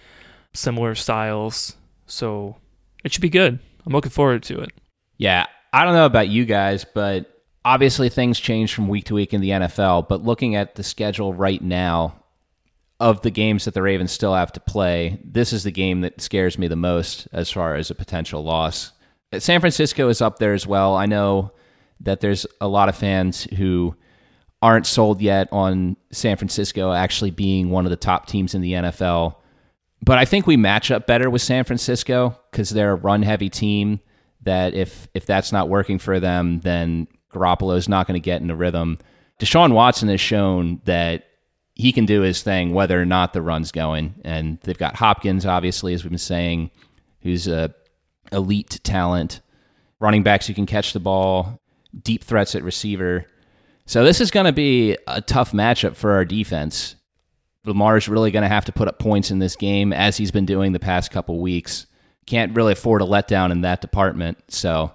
similar 0.53 0.95
styles, 0.95 1.75
so 2.05 2.57
it 3.03 3.11
should 3.11 3.21
be 3.21 3.29
good. 3.29 3.59
I'm 3.85 3.93
looking 3.93 4.11
forward 4.11 4.43
to 4.43 4.61
it. 4.61 4.71
Yeah, 5.17 5.45
I 5.73 5.83
don't 5.83 5.93
know 5.93 6.05
about 6.05 6.29
you 6.29 6.45
guys, 6.45 6.85
but 6.85 7.43
obviously 7.65 8.09
things 8.09 8.39
change 8.39 8.73
from 8.73 8.87
week 8.87 9.05
to 9.05 9.15
week 9.15 9.33
in 9.33 9.41
the 9.41 9.49
NFL. 9.49 10.07
But 10.07 10.23
looking 10.23 10.55
at 10.55 10.75
the 10.75 10.83
schedule 10.83 11.33
right 11.33 11.61
now 11.61 12.15
of 12.99 13.21
the 13.21 13.31
games 13.31 13.65
that 13.65 13.73
the 13.73 13.81
Ravens 13.81 14.11
still 14.11 14.33
have 14.33 14.51
to 14.53 14.59
play, 14.59 15.19
this 15.23 15.53
is 15.53 15.63
the 15.63 15.71
game 15.71 16.01
that 16.01 16.21
scares 16.21 16.57
me 16.57 16.67
the 16.67 16.75
most 16.75 17.27
as 17.31 17.51
far 17.51 17.75
as 17.75 17.89
a 17.89 17.95
potential 17.95 18.43
loss. 18.43 18.91
San 19.37 19.59
Francisco 19.59 20.09
is 20.09 20.21
up 20.21 20.39
there 20.39 20.53
as 20.53 20.65
well. 20.65 20.95
I 20.95 21.05
know 21.05 21.51
that 22.01 22.19
there's 22.19 22.45
a 22.61 22.67
lot 22.67 22.89
of 22.89 22.95
fans 22.95 23.43
who 23.43 23.95
aren't 24.61 24.85
sold 24.85 25.21
yet 25.21 25.47
on 25.51 25.95
San 26.11 26.37
Francisco 26.37 26.91
actually 26.91 27.31
being 27.31 27.69
one 27.69 27.85
of 27.85 27.89
the 27.89 27.95
top 27.95 28.27
teams 28.27 28.53
in 28.53 28.61
the 28.61 28.73
NFL. 28.73 29.35
But 30.03 30.17
I 30.17 30.25
think 30.25 30.47
we 30.47 30.57
match 30.57 30.91
up 30.91 31.07
better 31.07 31.29
with 31.29 31.41
San 31.41 31.63
Francisco 31.63 32.37
because 32.51 32.69
they're 32.69 32.91
a 32.91 32.95
run 32.95 33.21
heavy 33.21 33.49
team 33.49 33.99
that 34.41 34.73
if 34.73 35.07
if 35.13 35.25
that's 35.25 35.51
not 35.51 35.69
working 35.69 35.99
for 35.99 36.19
them, 36.19 36.61
then 36.61 37.07
Garoppolo's 37.33 37.89
not 37.89 38.07
going 38.07 38.19
to 38.19 38.23
get 38.23 38.41
in 38.41 38.47
the 38.47 38.55
rhythm. 38.55 38.97
Deshaun 39.39 39.73
Watson 39.73 40.09
has 40.09 40.21
shown 40.21 40.81
that 40.85 41.25
he 41.75 41.93
can 41.93 42.05
do 42.05 42.21
his 42.21 42.41
thing 42.41 42.73
whether 42.73 43.01
or 43.01 43.05
not 43.05 43.31
the 43.31 43.41
run's 43.41 43.71
going. 43.71 44.15
And 44.25 44.59
they've 44.63 44.77
got 44.77 44.97
Hopkins, 44.97 45.45
obviously, 45.45 45.93
as 45.93 46.03
we've 46.03 46.11
been 46.11 46.17
saying, 46.17 46.71
who's 47.21 47.47
a 47.47 47.73
elite 48.31 48.79
talent. 48.83 49.41
Running 50.01 50.23
backs 50.23 50.47
who 50.47 50.53
can 50.53 50.65
catch 50.65 50.93
the 50.93 50.99
ball, 51.01 51.59
deep 52.03 52.23
threats 52.23 52.55
at 52.55 52.63
receiver. 52.63 53.25
So 53.85 54.03
this 54.03 54.21
is 54.21 54.31
going 54.31 54.45
to 54.45 54.51
be 54.51 54.97
a 55.07 55.21
tough 55.21 55.51
matchup 55.51 55.95
for 55.95 56.11
our 56.11 56.25
defense. 56.25 56.95
Lamar's 57.65 58.07
really 58.07 58.31
going 58.31 58.43
to 58.43 58.49
have 58.49 58.65
to 58.65 58.71
put 58.71 58.87
up 58.87 58.99
points 58.99 59.31
in 59.31 59.39
this 59.39 59.55
game 59.55 59.91
as 59.93 60.17
he's 60.17 60.31
been 60.31 60.45
doing 60.45 60.71
the 60.71 60.79
past 60.79 61.11
couple 61.11 61.39
weeks. 61.39 61.87
Can't 62.25 62.55
really 62.55 62.73
afford 62.73 63.01
a 63.01 63.05
letdown 63.05 63.51
in 63.51 63.61
that 63.61 63.81
department. 63.81 64.37
So 64.49 64.91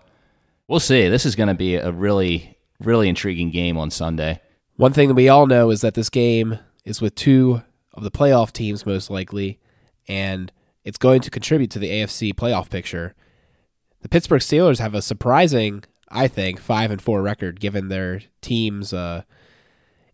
we'll 0.68 0.80
see. 0.80 1.08
This 1.08 1.26
is 1.26 1.36
going 1.36 1.48
to 1.48 1.54
be 1.54 1.74
a 1.76 1.90
really, 1.90 2.56
really 2.80 3.08
intriguing 3.08 3.50
game 3.50 3.76
on 3.76 3.90
Sunday. 3.90 4.40
One 4.76 4.92
thing 4.92 5.08
that 5.08 5.14
we 5.14 5.28
all 5.28 5.46
know 5.46 5.70
is 5.70 5.82
that 5.82 5.94
this 5.94 6.10
game 6.10 6.58
is 6.84 7.00
with 7.00 7.14
two 7.14 7.62
of 7.92 8.02
the 8.02 8.10
playoff 8.10 8.52
teams, 8.52 8.86
most 8.86 9.10
likely, 9.10 9.60
and 10.08 10.50
it's 10.84 10.98
going 10.98 11.20
to 11.22 11.30
contribute 11.30 11.70
to 11.72 11.78
the 11.78 11.90
AFC 11.90 12.34
playoff 12.34 12.70
picture. 12.70 13.14
The 14.02 14.08
Pittsburgh 14.08 14.42
Steelers 14.42 14.80
have 14.80 14.94
a 14.94 15.02
surprising, 15.02 15.84
I 16.08 16.28
think, 16.28 16.60
five 16.60 16.90
and 16.90 17.00
four 17.00 17.22
record 17.22 17.60
given 17.60 17.88
their 17.88 18.22
team's 18.40 18.92
uh, 18.92 19.22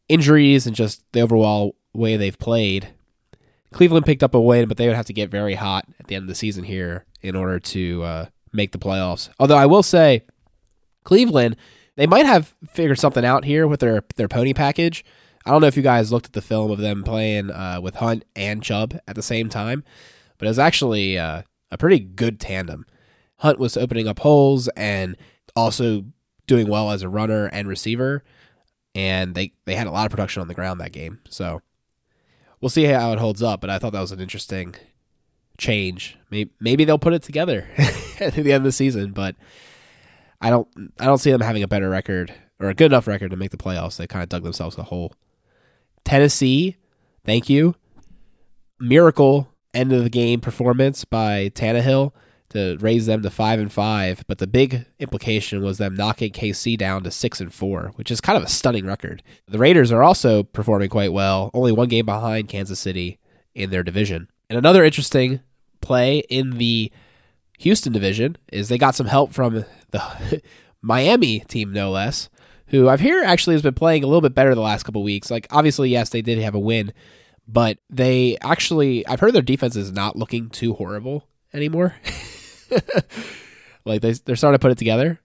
injuries 0.09 0.67
and 0.67 0.77
just 0.77 1.03
the 1.13 1.21
overall 1.21 1.77
way 1.93 2.17
they've 2.17 2.39
played. 2.39 2.89
Cleveland 3.73 4.07
picked 4.07 4.23
up 4.23 4.35
a 4.35 4.41
win, 4.41 4.69
but 4.69 4.77
they 4.77 4.87
would 4.87 4.97
have 4.97 5.07
to 5.07 5.13
get 5.13 5.31
very 5.31 5.55
hot 5.55 5.87
at 5.99 6.09
the 6.09 6.15
end 6.17 6.25
of 6.25 6.29
the 6.29 6.35
season 6.35 6.65
here 6.65 7.05
in 7.23 7.37
order 7.37 7.61
to 7.61 8.03
uh, 8.03 8.27
make 8.53 8.73
the 8.73 8.79
playoffs. 8.79 9.31
Although 9.39 9.57
I 9.57 9.67
will 9.67 9.83
say, 9.83 10.25
Cleveland, 11.05 11.57
they 11.97 12.07
might 12.07 12.27
have 12.27 12.55
figured 12.69 12.99
something 12.99 13.25
out 13.25 13.45
here 13.45 13.67
with 13.67 13.81
their 13.81 14.03
their 14.17 14.29
pony 14.29 14.55
package. 14.55 15.05
I 15.47 15.51
don't 15.51 15.61
know 15.61 15.69
if 15.69 15.77
you 15.77 15.83
guys 15.83 16.13
looked 16.13 16.27
at 16.27 16.33
the 16.33 16.43
film 16.43 16.71
of 16.71 16.79
them 16.79 17.03
playing 17.03 17.51
uh, 17.51 17.81
with 17.81 17.97
Hunt 17.97 18.25
and 18.37 18.63
Chubb 18.63 18.99
at 19.09 19.17
the 19.17 19.23
same 19.23 19.49
time, 19.49 19.85
but 20.39 20.47
it 20.47 20.51
was 20.51 20.59
actually 20.59 21.19
uh, 21.19 21.43
a 21.71 21.79
pretty 21.79 21.99
good 21.99 22.41
tandem. 22.41 22.85
Hunt 23.39 23.59
was 23.59 23.77
opening 23.77 24.07
up 24.07 24.19
holes 24.19 24.69
and 24.77 25.17
also 25.61 26.05
doing 26.47 26.69
well 26.69 26.91
as 26.91 27.03
a 27.03 27.09
runner 27.09 27.47
and 27.47 27.69
receiver, 27.69 28.25
and 28.95 29.35
they 29.35 29.53
they 29.65 29.75
had 29.75 29.87
a 29.87 29.91
lot 29.91 30.07
of 30.07 30.11
production 30.11 30.43
on 30.43 30.49
the 30.49 30.55
ground 30.55 30.81
that 30.81 30.93
game. 30.93 31.21
So 31.29 31.63
we'll 32.61 32.71
see 32.71 32.85
how 32.85 33.13
it 33.13 33.19
holds 33.19 33.43
up. 33.43 33.61
But 33.61 33.71
I 33.71 33.79
thought 33.79 33.93
that 33.93 34.01
was 34.01 34.13
an 34.13 34.21
interesting 34.21 34.75
change. 35.59 36.19
Maybe, 36.31 36.51
maybe 36.61 36.85
they'll 36.85 36.99
put 36.99 37.13
it 37.13 37.23
together 37.23 37.69
at 38.21 38.35
the 38.35 38.53
end 38.53 38.63
of 38.63 38.65
the 38.65 38.73
season, 38.73 39.13
but 39.13 39.37
I 40.41 40.51
don't 40.51 40.69
I 40.99 41.05
don't 41.07 41.19
see 41.19 41.31
them 41.31 41.41
having 41.41 41.63
a 41.63 41.69
better 41.69 41.89
record 41.89 42.35
or 42.59 42.69
a 42.69 42.75
good 42.75 42.93
enough 42.93 43.07
record 43.07 43.31
to 43.31 43.37
make 43.37 43.51
the 43.51 43.57
playoffs. 43.57 43.97
They 43.97 44.07
kind 44.07 44.23
of 44.23 44.29
dug 44.29 44.43
themselves 44.43 44.77
a 44.79 44.85
hole. 44.85 45.15
Tennessee, 46.05 46.77
thank 47.25 47.49
you. 47.49 47.75
Miracle 48.79 49.53
end 49.73 49.93
of 49.93 50.03
the 50.03 50.11
game 50.11 50.41
performance 50.41 51.05
by 51.05 51.51
Tannehill 51.51 52.13
to 52.51 52.77
raise 52.81 53.07
them 53.07 53.23
to 53.23 53.31
five 53.31 53.59
and 53.59 53.73
five, 53.73 54.25
but 54.27 54.39
the 54.39 54.47
big 54.47 54.87
implication 54.99 55.63
was 55.63 55.79
them 55.79 55.95
knocking 55.95 56.33
KC 56.33 56.77
down 56.77 57.03
to 57.05 57.11
six 57.11 57.41
and 57.41 57.53
four, 57.53 57.93
which 57.95 58.11
is 58.11 58.21
kind 58.21 58.37
of 58.37 58.43
a 58.43 58.49
stunning 58.49 58.87
record. 58.87 59.23
The 59.49 59.59
Raiders 59.59 59.93
are 59.93 60.03
also 60.03 60.43
performing 60.43 60.91
quite 60.91 61.13
well, 61.13 61.51
only 61.55 61.73
one 61.73 61.89
game 61.89 62.07
behind 62.07 62.49
Kansas 62.49 62.81
City 62.81 63.19
in 63.55 63.71
their 63.71 63.83
division. 63.83 64.29
And 64.49 64.59
another 64.59 64.85
interesting 64.85 65.41
play 65.81 66.19
in 66.29 66.59
the 66.59 66.93
Houston 67.59 67.93
division 67.93 68.37
is 68.53 68.69
they 68.69 68.79
got 68.79 68.95
some 68.95 69.07
help 69.07 69.33
from 69.33 69.65
the 69.91 70.43
Miami 70.83 71.41
team, 71.41 71.73
no 71.73 71.91
less, 71.91 72.29
who 72.67 72.89
I've 72.89 73.01
heard 73.01 73.25
actually 73.25 73.55
has 73.55 73.63
been 73.63 73.75
playing 73.75 74.03
a 74.03 74.07
little 74.07 74.21
bit 74.21 74.35
better 74.35 74.55
the 74.55 74.61
last 74.61 74.83
couple 74.83 75.03
weeks. 75.03 75.31
Like, 75.31 75.47
obviously, 75.51 75.91
yes, 75.91 76.11
they 76.11 76.23
did 76.23 76.39
have 76.39 76.55
a 76.55 76.61
win, 76.61 76.93
but 77.47 77.79
they 77.89 78.39
actually, 78.41 79.07
I've 79.07 79.21
heard 79.21 79.35
their 79.35 79.43
defense 79.43 79.77
is 79.77 79.93
not 79.93 80.17
looking 80.17 80.51
too 80.51 80.75
horrible 80.75 81.29
anymore. 81.53 81.95
like, 83.85 84.03
they, 84.03 84.13
they're 84.13 84.37
starting 84.37 84.59
to 84.59 84.63
put 84.63 84.73
it 84.73 84.79
together. 84.79 85.21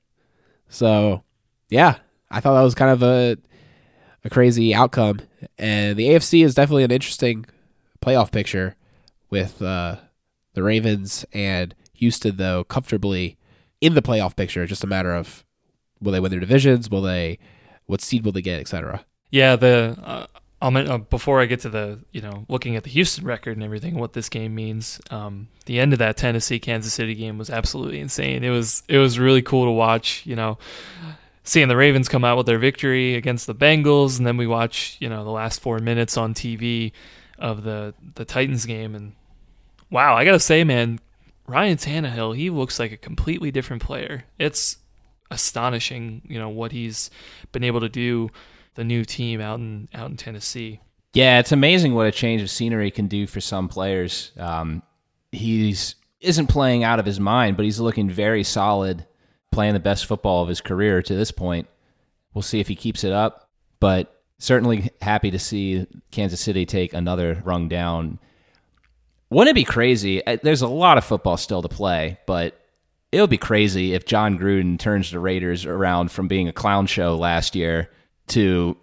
So, 0.69 1.23
yeah, 1.69 1.97
I 2.29 2.39
thought 2.39 2.55
that 2.55 2.63
was 2.63 2.75
kind 2.75 2.91
of 2.91 3.03
a, 3.03 3.37
a 4.23 4.29
crazy 4.29 4.73
outcome. 4.73 5.21
And 5.57 5.97
the 5.97 6.09
AFC 6.09 6.43
is 6.43 6.55
definitely 6.55 6.83
an 6.83 6.91
interesting 6.91 7.45
playoff 8.01 8.31
picture 8.31 8.75
with 9.29 9.61
uh, 9.61 9.97
the 10.53 10.63
Ravens 10.63 11.25
and 11.33 11.75
Houston, 11.93 12.37
though, 12.37 12.63
comfortably 12.63 13.37
in 13.81 13.93
the 13.93 14.01
playoff 14.01 14.35
picture. 14.35 14.65
Just 14.65 14.83
a 14.83 14.87
matter 14.87 15.13
of 15.13 15.45
Will 16.01 16.11
they 16.11 16.19
win 16.19 16.31
their 16.31 16.39
divisions? 16.39 16.89
Will 16.89 17.01
they? 17.01 17.39
What 17.85 18.01
seed 18.01 18.25
will 18.25 18.31
they 18.31 18.41
get, 18.41 18.59
etc. 18.59 19.05
Yeah, 19.31 19.55
the 19.55 19.97
uh, 20.03 20.27
Men- 20.61 20.87
uh, 20.87 20.97
before 20.97 21.41
I 21.41 21.45
get 21.45 21.59
to 21.61 21.69
the 21.69 21.99
you 22.11 22.21
know 22.21 22.45
looking 22.47 22.75
at 22.75 22.83
the 22.83 22.89
Houston 22.89 23.25
record 23.25 23.57
and 23.57 23.63
everything, 23.63 23.95
what 23.95 24.13
this 24.13 24.29
game 24.29 24.55
means. 24.55 24.99
Um, 25.11 25.49
the 25.65 25.79
end 25.79 25.93
of 25.93 25.99
that 25.99 26.17
Tennessee 26.17 26.59
Kansas 26.59 26.93
City 26.93 27.13
game 27.13 27.37
was 27.37 27.49
absolutely 27.49 27.99
insane. 27.99 28.43
It 28.43 28.49
was 28.49 28.83
it 28.87 28.97
was 28.97 29.19
really 29.19 29.41
cool 29.41 29.65
to 29.65 29.71
watch. 29.71 30.25
You 30.25 30.35
know, 30.35 30.57
seeing 31.43 31.67
the 31.67 31.75
Ravens 31.75 32.09
come 32.09 32.23
out 32.23 32.37
with 32.37 32.45
their 32.45 32.57
victory 32.57 33.15
against 33.15 33.47
the 33.47 33.55
Bengals, 33.55 34.17
and 34.17 34.25
then 34.25 34.37
we 34.37 34.47
watch 34.47 34.97
you 34.99 35.09
know 35.09 35.23
the 35.23 35.29
last 35.29 35.59
four 35.59 35.79
minutes 35.79 36.17
on 36.17 36.33
TV 36.33 36.93
of 37.37 37.63
the 37.63 37.93
the 38.15 38.25
Titans 38.25 38.65
game, 38.65 38.95
and 38.95 39.13
wow, 39.91 40.15
I 40.15 40.25
gotta 40.25 40.39
say, 40.39 40.63
man, 40.63 40.99
Ryan 41.47 41.77
Tannehill, 41.77 42.35
he 42.35 42.49
looks 42.49 42.79
like 42.79 42.91
a 42.91 42.97
completely 42.97 43.51
different 43.51 43.83
player. 43.83 44.23
It's 44.39 44.77
astonishing, 45.31 46.21
you 46.27 46.39
know, 46.39 46.49
what 46.49 46.71
he's 46.71 47.09
been 47.51 47.63
able 47.63 47.81
to 47.81 47.89
do 47.89 48.29
the 48.75 48.83
new 48.83 49.03
team 49.03 49.41
out 49.41 49.59
in 49.59 49.89
out 49.93 50.09
in 50.09 50.17
Tennessee. 50.17 50.79
Yeah, 51.13 51.39
it's 51.39 51.53
amazing 51.53 51.93
what 51.93 52.07
a 52.07 52.11
change 52.11 52.41
of 52.41 52.49
scenery 52.49 52.91
can 52.91 53.07
do 53.07 53.25
for 53.25 53.39
some 53.41 53.69
players. 53.69 54.31
Um, 54.37 54.83
he's 55.31 55.95
isn't 56.19 56.47
playing 56.47 56.83
out 56.83 56.99
of 56.99 57.05
his 57.05 57.19
mind, 57.19 57.55
but 57.55 57.65
he's 57.65 57.79
looking 57.79 58.09
very 58.09 58.43
solid, 58.43 59.05
playing 59.51 59.73
the 59.73 59.79
best 59.79 60.05
football 60.05 60.43
of 60.43 60.49
his 60.49 60.61
career 60.61 61.01
to 61.01 61.15
this 61.15 61.31
point. 61.31 61.67
We'll 62.33 62.41
see 62.41 62.59
if 62.59 62.67
he 62.67 62.75
keeps 62.75 63.03
it 63.03 63.13
up, 63.13 63.49
but 63.79 64.21
certainly 64.39 64.91
happy 65.01 65.31
to 65.31 65.39
see 65.39 65.87
Kansas 66.11 66.41
City 66.41 66.65
take 66.65 66.93
another 66.93 67.41
rung 67.45 67.69
down. 67.69 68.19
Wouldn't 69.29 69.55
it 69.55 69.59
be 69.59 69.63
crazy? 69.63 70.25
Uh, 70.25 70.37
There's 70.41 70.61
a 70.61 70.67
lot 70.67 70.97
of 70.97 71.05
football 71.05 71.37
still 71.37 71.61
to 71.61 71.69
play, 71.69 72.19
but 72.25 72.59
it 73.11 73.21
would 73.21 73.29
be 73.29 73.37
crazy 73.37 73.93
if 73.93 74.05
Jon 74.05 74.37
Gruden 74.37 74.77
turns 74.77 75.11
the 75.11 75.19
Raiders 75.19 75.65
around 75.65 76.11
from 76.11 76.27
being 76.27 76.49
a 76.49 76.53
clown 76.53 76.87
show 76.87 77.15
last 77.15 77.55
year 77.55 77.89
to 78.27 78.77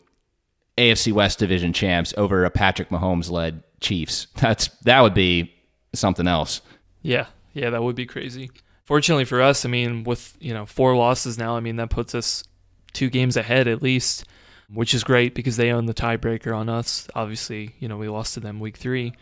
AFC 0.79 1.13
West 1.13 1.39
division 1.39 1.73
champs 1.73 2.15
over 2.17 2.45
a 2.45 2.51
Patrick 2.51 2.89
Mahomes 2.89 3.31
led 3.31 3.63
Chiefs. 3.81 4.27
That's 4.37 4.69
that 4.85 5.01
would 5.01 5.15
be 5.15 5.55
something 5.95 6.27
else. 6.27 6.61
Yeah, 7.03 7.27
yeah, 7.53 7.71
that 7.71 7.83
would 7.83 7.97
be 7.97 8.07
crazy. 8.07 8.51
Fortunately 8.85 9.25
for 9.25 9.41
us, 9.41 9.65
I 9.65 9.69
mean, 9.69 10.05
with 10.05 10.37
you 10.41 10.55
know 10.55 10.67
four 10.67 10.97
losses 10.97 11.39
now, 11.39 11.57
I 11.57 11.61
mean 11.61 11.77
that 11.77 11.91
puts 11.91 12.15
us 12.15 12.45
two 12.93 13.11
games 13.11 13.37
ahead 13.37 13.69
at 13.69 13.83
least, 13.83 14.25
which 14.73 14.95
is 14.95 15.05
great 15.05 15.35
because 15.35 15.57
they 15.57 15.71
own 15.71 15.87
the 15.87 15.95
tiebreaker 15.95 16.57
on 16.57 16.69
us. 16.69 17.09
Obviously, 17.15 17.75
you 17.79 17.89
know 17.89 17.97
we 17.97 18.09
lost 18.09 18.35
to 18.35 18.41
them 18.41 18.61
week 18.61 18.77
three, 18.77 19.13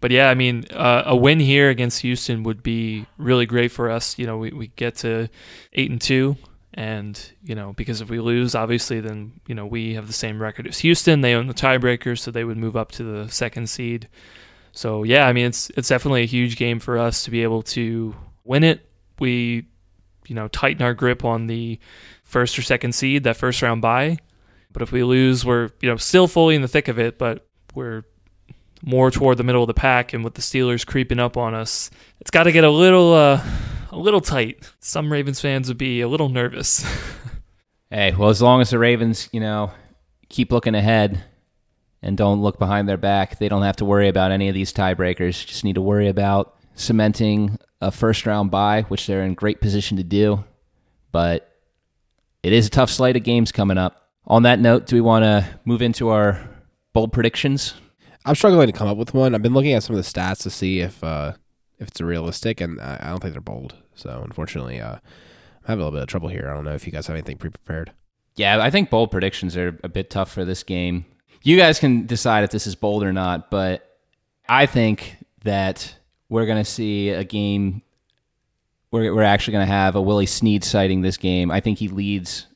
but 0.00 0.10
yeah, 0.10 0.28
I 0.28 0.34
mean 0.34 0.64
uh, 0.72 1.04
a 1.06 1.16
win 1.16 1.40
here 1.40 1.70
against 1.70 2.02
Houston 2.02 2.42
would 2.42 2.62
be 2.62 3.06
really 3.16 3.46
great 3.46 3.70
for 3.70 3.90
us. 3.90 4.18
You 4.18 4.26
know 4.26 4.38
we 4.38 4.50
we 4.50 4.66
get 4.68 4.96
to 4.96 5.28
eight 5.72 5.90
and 5.90 6.00
two, 6.00 6.36
and 6.74 7.32
you 7.42 7.54
know 7.54 7.72
because 7.72 8.00
if 8.00 8.10
we 8.10 8.20
lose, 8.20 8.54
obviously 8.54 9.00
then 9.00 9.32
you 9.46 9.54
know 9.54 9.66
we 9.66 9.94
have 9.94 10.06
the 10.06 10.12
same 10.12 10.40
record 10.40 10.66
as 10.66 10.78
Houston. 10.78 11.20
They 11.20 11.34
own 11.34 11.46
the 11.46 11.54
tiebreaker, 11.54 12.18
so 12.18 12.30
they 12.30 12.44
would 12.44 12.56
move 12.56 12.76
up 12.76 12.92
to 12.92 13.02
the 13.02 13.28
second 13.30 13.68
seed. 13.68 14.08
So 14.72 15.02
yeah, 15.02 15.26
I 15.26 15.32
mean 15.32 15.46
it's 15.46 15.70
it's 15.70 15.88
definitely 15.88 16.22
a 16.22 16.26
huge 16.26 16.56
game 16.56 16.78
for 16.78 16.98
us 16.98 17.24
to 17.24 17.30
be 17.30 17.42
able 17.42 17.62
to 17.62 18.14
win 18.44 18.64
it. 18.64 18.88
We, 19.18 19.66
you 20.26 20.34
know, 20.34 20.48
tighten 20.48 20.82
our 20.82 20.94
grip 20.94 21.24
on 21.24 21.46
the 21.46 21.78
first 22.22 22.58
or 22.58 22.62
second 22.62 22.94
seed, 22.94 23.24
that 23.24 23.36
first 23.36 23.60
round 23.62 23.82
bye. 23.82 24.18
But 24.72 24.82
if 24.82 24.92
we 24.92 25.02
lose, 25.02 25.44
we're 25.44 25.70
you 25.80 25.88
know 25.88 25.96
still 25.96 26.28
fully 26.28 26.54
in 26.54 26.62
the 26.62 26.68
thick 26.68 26.88
of 26.88 26.98
it, 26.98 27.18
but 27.18 27.48
we're 27.74 28.04
more 28.82 29.10
toward 29.10 29.36
the 29.36 29.44
middle 29.44 29.62
of 29.62 29.66
the 29.66 29.74
pack. 29.74 30.12
And 30.12 30.24
with 30.24 30.34
the 30.34 30.42
Steelers 30.42 30.86
creeping 30.86 31.18
up 31.18 31.36
on 31.36 31.54
us, 31.54 31.90
it's 32.20 32.30
got 32.30 32.44
to 32.44 32.52
get 32.52 32.64
a 32.64 32.70
little 32.70 33.12
uh, 33.12 33.44
a 33.90 33.98
little 33.98 34.20
tight. 34.20 34.70
Some 34.80 35.12
Ravens 35.12 35.40
fans 35.40 35.68
would 35.68 35.78
be 35.78 36.00
a 36.00 36.08
little 36.08 36.28
nervous. 36.28 36.84
Hey, 37.92 38.14
well, 38.16 38.28
as 38.28 38.40
long 38.40 38.60
as 38.60 38.70
the 38.70 38.78
Ravens, 38.78 39.28
you 39.32 39.40
know, 39.40 39.72
keep 40.28 40.52
looking 40.52 40.76
ahead 40.76 41.24
and 42.02 42.16
don't 42.16 42.40
look 42.40 42.56
behind 42.56 42.88
their 42.88 42.96
back, 42.96 43.40
they 43.40 43.48
don't 43.48 43.62
have 43.62 43.74
to 43.76 43.84
worry 43.84 44.06
about 44.06 44.30
any 44.30 44.48
of 44.48 44.54
these 44.54 44.72
tiebreakers. 44.72 45.44
Just 45.44 45.64
need 45.64 45.74
to 45.74 45.82
worry 45.82 46.06
about 46.06 46.56
cementing 46.76 47.58
a 47.80 47.90
first 47.90 48.26
round 48.26 48.52
bye, 48.52 48.82
which 48.82 49.08
they're 49.08 49.24
in 49.24 49.34
great 49.34 49.60
position 49.60 49.96
to 49.96 50.04
do. 50.04 50.44
But 51.10 51.50
it 52.44 52.52
is 52.52 52.68
a 52.68 52.70
tough 52.70 52.90
slate 52.90 53.16
of 53.16 53.24
games 53.24 53.50
coming 53.50 53.76
up. 53.76 54.08
On 54.24 54.44
that 54.44 54.60
note, 54.60 54.86
do 54.86 54.94
we 54.94 55.00
want 55.00 55.24
to 55.24 55.44
move 55.64 55.82
into 55.82 56.10
our 56.10 56.40
bold 56.92 57.12
predictions? 57.12 57.74
I'm 58.24 58.36
struggling 58.36 58.68
to 58.68 58.72
come 58.72 58.86
up 58.86 58.98
with 58.98 59.14
one. 59.14 59.34
I've 59.34 59.42
been 59.42 59.54
looking 59.54 59.72
at 59.72 59.82
some 59.82 59.96
of 59.96 60.04
the 60.04 60.08
stats 60.08 60.42
to 60.42 60.50
see 60.50 60.78
if 60.78 61.02
uh, 61.02 61.32
if 61.80 61.88
it's 61.88 62.00
realistic, 62.00 62.60
and 62.60 62.80
I 62.80 63.08
don't 63.08 63.20
think 63.20 63.32
they're 63.32 63.40
bold. 63.40 63.74
So 63.94 64.20
unfortunately, 64.22 64.80
uh, 64.80 64.94
I'm 64.94 65.00
having 65.64 65.82
a 65.82 65.84
little 65.84 65.98
bit 65.98 66.02
of 66.02 66.08
trouble 66.08 66.28
here. 66.28 66.46
I 66.48 66.54
don't 66.54 66.64
know 66.64 66.74
if 66.74 66.86
you 66.86 66.92
guys 66.92 67.06
have 67.06 67.16
anything 67.16 67.38
pre-prepared. 67.38 67.92
Yeah, 68.36 68.62
I 68.62 68.70
think 68.70 68.90
bold 68.90 69.10
predictions 69.10 69.56
are 69.56 69.78
a 69.82 69.88
bit 69.88 70.10
tough 70.10 70.30
for 70.30 70.44
this 70.44 70.62
game. 70.62 71.06
You 71.42 71.56
guys 71.56 71.78
can 71.78 72.06
decide 72.06 72.44
if 72.44 72.50
this 72.50 72.66
is 72.66 72.74
bold 72.74 73.02
or 73.02 73.12
not, 73.12 73.50
but 73.50 73.98
I 74.48 74.66
think 74.66 75.16
that 75.44 75.94
we're 76.28 76.46
going 76.46 76.62
to 76.62 76.70
see 76.70 77.10
a 77.10 77.24
game. 77.24 77.82
We're, 78.90 79.14
we're 79.14 79.22
actually 79.22 79.52
going 79.52 79.66
to 79.66 79.72
have 79.72 79.96
a 79.96 80.02
Willie 80.02 80.26
Snead 80.26 80.64
sighting 80.64 81.00
this 81.00 81.16
game. 81.16 81.50
I 81.50 81.60
think 81.60 81.78
he 81.78 81.88
leads 81.88 82.46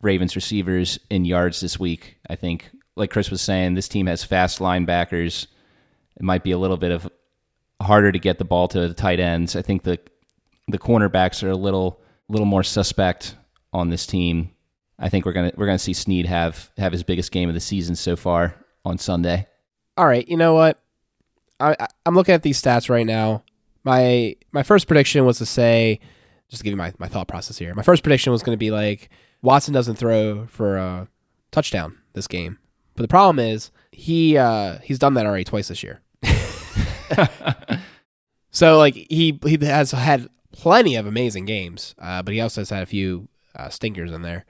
Ravens 0.00 0.34
receivers 0.34 0.98
in 1.10 1.24
yards 1.24 1.60
this 1.60 1.78
week. 1.78 2.16
I 2.28 2.36
think, 2.36 2.70
like 2.96 3.10
Chris 3.10 3.30
was 3.30 3.42
saying, 3.42 3.74
this 3.74 3.88
team 3.88 4.06
has 4.06 4.24
fast 4.24 4.60
linebackers. 4.60 5.46
It 6.16 6.22
might 6.22 6.42
be 6.42 6.52
a 6.52 6.58
little 6.58 6.78
bit 6.78 6.90
of 6.90 7.08
harder 7.80 8.12
to 8.12 8.18
get 8.18 8.38
the 8.38 8.44
ball 8.44 8.68
to 8.68 8.88
the 8.88 8.94
tight 8.94 9.20
ends. 9.20 9.56
I 9.56 9.62
think 9.62 9.82
the 9.82 9.98
the 10.68 10.78
cornerbacks 10.78 11.42
are 11.42 11.50
a 11.50 11.56
little 11.56 12.00
little 12.28 12.46
more 12.46 12.62
suspect 12.62 13.36
on 13.72 13.90
this 13.90 14.06
team. 14.06 14.50
I 14.98 15.08
think 15.08 15.26
we're 15.26 15.32
gonna 15.32 15.52
we're 15.56 15.66
gonna 15.66 15.78
see 15.78 15.92
Snead 15.92 16.26
have 16.26 16.70
have 16.78 16.92
his 16.92 17.02
biggest 17.02 17.32
game 17.32 17.48
of 17.48 17.54
the 17.54 17.60
season 17.60 17.94
so 17.94 18.16
far 18.16 18.54
on 18.84 18.98
Sunday. 18.98 19.46
All 19.96 20.06
right, 20.06 20.26
you 20.28 20.36
know 20.36 20.54
what? 20.54 20.80
I, 21.60 21.76
I 21.78 21.86
I'm 22.04 22.14
looking 22.14 22.34
at 22.34 22.42
these 22.42 22.60
stats 22.60 22.88
right 22.88 23.06
now. 23.06 23.42
My 23.84 24.36
my 24.52 24.62
first 24.62 24.86
prediction 24.86 25.24
was 25.24 25.38
to 25.38 25.46
say, 25.46 26.00
just 26.48 26.60
to 26.60 26.64
give 26.64 26.72
you 26.72 26.76
my, 26.76 26.92
my 26.98 27.08
thought 27.08 27.28
process 27.28 27.58
here. 27.58 27.74
My 27.74 27.82
first 27.82 28.02
prediction 28.02 28.32
was 28.32 28.42
going 28.42 28.54
to 28.54 28.58
be 28.58 28.70
like 28.70 29.10
Watson 29.42 29.74
doesn't 29.74 29.96
throw 29.96 30.46
for 30.46 30.76
a 30.76 31.08
touchdown 31.50 31.98
this 32.14 32.26
game, 32.26 32.58
but 32.94 33.02
the 33.02 33.08
problem 33.08 33.38
is 33.38 33.70
he 33.92 34.36
uh, 34.36 34.78
he's 34.82 34.98
done 34.98 35.14
that 35.14 35.26
already 35.26 35.44
twice 35.44 35.68
this 35.68 35.82
year. 35.82 36.00
so 38.50 38.78
like 38.78 38.94
he 38.94 39.38
he 39.44 39.58
has 39.62 39.90
had 39.92 40.28
plenty 40.52 40.96
of 40.96 41.06
amazing 41.06 41.44
games, 41.44 41.94
uh, 41.98 42.22
but 42.22 42.34
he 42.34 42.40
also 42.40 42.62
has 42.62 42.70
had 42.70 42.82
a 42.82 42.86
few 42.86 43.28
uh, 43.54 43.68
stinkers 43.68 44.12
in 44.12 44.22
there. 44.22 44.44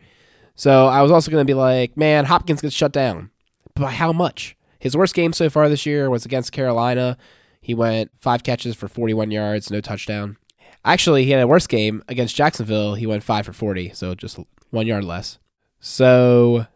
So 0.55 0.87
I 0.87 1.03
was 1.03 1.11
also 1.11 1.31
going 1.31 1.47
to 1.47 1.51
be 1.51 1.55
like, 1.55 1.97
man, 1.97 2.25
Hopkins 2.25 2.63
gets 2.63 2.75
shut 2.75 2.93
down, 2.93 3.31
but 3.75 3.83
by 3.83 3.91
how 3.91 4.13
much? 4.13 4.57
His 4.79 4.97
worst 4.97 5.15
game 5.15 5.33
so 5.33 5.51
far 5.51 5.69
this 5.69 5.87
year 5.87 6.09
was 6.09 6.25
against 6.25 6.53
Carolina. 6.53 7.17
He 7.61 7.75
went 7.75 8.11
five 8.17 8.43
catches 8.43 8.77
for 8.77 8.89
41 8.89 9.31
yards, 9.31 9.71
no 9.71 9.81
touchdown. 9.81 10.37
Actually, 10.85 11.25
he 11.25 11.33
had 11.33 11.43
a 11.43 11.47
worse 11.49 11.67
game 11.67 12.03
against 12.09 12.37
Jacksonville. 12.37 12.95
He 12.95 13.07
went 13.07 13.25
five 13.25 13.45
for 13.45 13.53
40, 13.53 13.91
so 13.93 14.15
just 14.15 14.39
one 14.71 14.87
yard 14.87 15.05
less. 15.05 15.39
So 15.81 16.67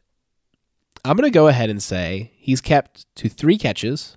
I'm 1.04 1.16
going 1.16 1.30
to 1.30 1.34
go 1.34 1.48
ahead 1.48 1.70
and 1.70 1.82
say 1.82 2.32
he's 2.36 2.60
kept 2.60 3.06
to 3.16 3.28
three 3.28 3.56
catches 3.56 4.16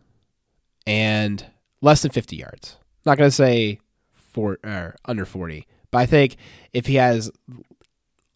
and 0.87 1.45
less 1.83 2.01
than 2.01 2.09
50 2.09 2.35
yards. 2.37 2.77
Not 3.05 3.19
going 3.19 3.29
to 3.29 3.35
say 3.35 3.79
four 4.13 4.57
or 4.63 4.95
under 5.05 5.25
40, 5.25 5.67
but 5.91 5.99
I 5.99 6.05
think 6.07 6.37
if 6.71 6.87
he 6.87 6.95
has 6.95 7.31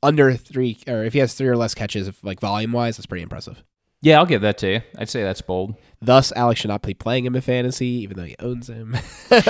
under 0.03 0.35
three 0.35 0.77
or 0.85 1.03
if 1.03 1.13
he 1.13 1.19
has 1.19 1.33
three 1.33 1.47
or 1.47 1.57
less 1.57 1.73
catches, 1.73 2.07
if 2.07 2.23
like 2.23 2.39
volume 2.39 2.73
wise, 2.73 2.97
that's 2.97 3.07
pretty 3.07 3.23
impressive. 3.23 3.63
Yeah, 4.01 4.19
I'll 4.19 4.27
give 4.27 4.41
that 4.41 4.59
to 4.59 4.73
you. 4.73 4.81
I'd 4.97 5.09
say 5.09 5.23
that's 5.23 5.41
bold. 5.41 5.75
Thus, 6.01 6.31
Alex 6.35 6.59
should 6.59 6.67
not 6.67 6.83
be 6.83 6.93
playing 6.93 7.25
him 7.25 7.35
in 7.35 7.41
fantasy, 7.41 7.87
even 7.87 8.15
though 8.15 8.25
he 8.25 8.35
owns 8.37 8.69
him. 8.69 8.95
but 9.29 9.45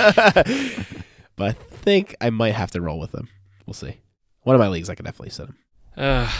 I 1.38 1.52
think 1.52 2.16
I 2.20 2.30
might 2.30 2.54
have 2.54 2.70
to 2.70 2.80
roll 2.80 2.98
with 2.98 3.14
him. 3.14 3.28
We'll 3.66 3.74
see. 3.74 3.98
One 4.44 4.56
of 4.56 4.60
my 4.60 4.68
leagues, 4.68 4.88
I 4.88 4.94
could 4.94 5.04
definitely 5.04 5.30
set 5.30 5.48
him. 5.48 5.56
Uh, 5.96 6.32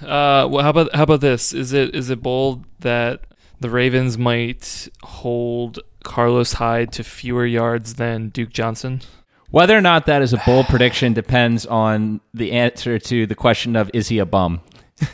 uh, 0.06 0.46
well, 0.48 0.62
how 0.62 0.70
about 0.70 0.94
how 0.94 1.02
about 1.02 1.20
this? 1.20 1.52
Is 1.52 1.72
it 1.72 1.96
is 1.96 2.10
it 2.10 2.22
bold 2.22 2.64
that 2.80 3.22
the 3.58 3.70
Ravens 3.70 4.16
might 4.16 4.88
hold 5.02 5.80
Carlos 6.02 6.54
Hyde 6.54 6.92
to 6.92 7.04
fewer 7.04 7.46
yards 7.46 7.94
than 7.94 8.28
Duke 8.28 8.50
Johnson? 8.50 9.02
Whether 9.50 9.76
or 9.76 9.82
not 9.82 10.06
that 10.06 10.22
is 10.22 10.32
a 10.32 10.42
bold 10.46 10.66
prediction 10.66 11.12
depends 11.12 11.66
on 11.66 12.20
the 12.32 12.52
answer 12.52 12.98
to 12.98 13.26
the 13.26 13.34
question 13.34 13.76
of 13.76 13.90
is 13.92 14.08
he 14.08 14.18
a 14.18 14.26
bum? 14.26 14.60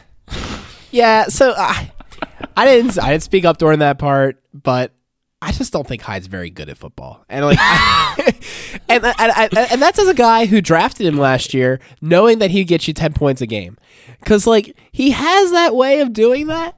Yeah, 0.91 1.25
so 1.25 1.53
I, 1.57 1.91
I 2.57 2.65
didn't 2.65 2.99
I 2.99 3.11
didn't 3.11 3.23
speak 3.23 3.45
up 3.45 3.59
during 3.59 3.81
that 3.81 3.99
part, 3.99 4.43
but 4.55 4.93
I 5.43 5.53
just 5.53 5.73
don't 5.73 5.87
think 5.87 6.03
Hyde's 6.03 6.27
very 6.27 6.51
good 6.51 6.69
at 6.69 6.79
football, 6.79 7.25
and 7.29 7.45
like, 7.45 7.59
and, 8.89 9.05
and, 9.05 9.15
and 9.19 9.59
and 9.59 9.83
that's 9.83 9.99
as 9.99 10.09
a 10.09 10.15
guy 10.15 10.47
who 10.47 10.61
drafted 10.61 11.07
him 11.07 11.19
last 11.19 11.53
year, 11.53 11.79
knowing 12.01 12.39
that 12.39 12.51
he'd 12.51 12.65
get 12.65 12.89
you 12.89 12.95
ten 12.95 13.13
points 13.13 13.41
a 13.43 13.47
game, 13.47 13.77
because 14.21 14.47
like 14.47 14.77
he 14.91 15.11
has 15.11 15.53
that 15.53 15.77
way 15.77 16.01
of 16.01 16.13
doing 16.15 16.47
that, 16.47 16.77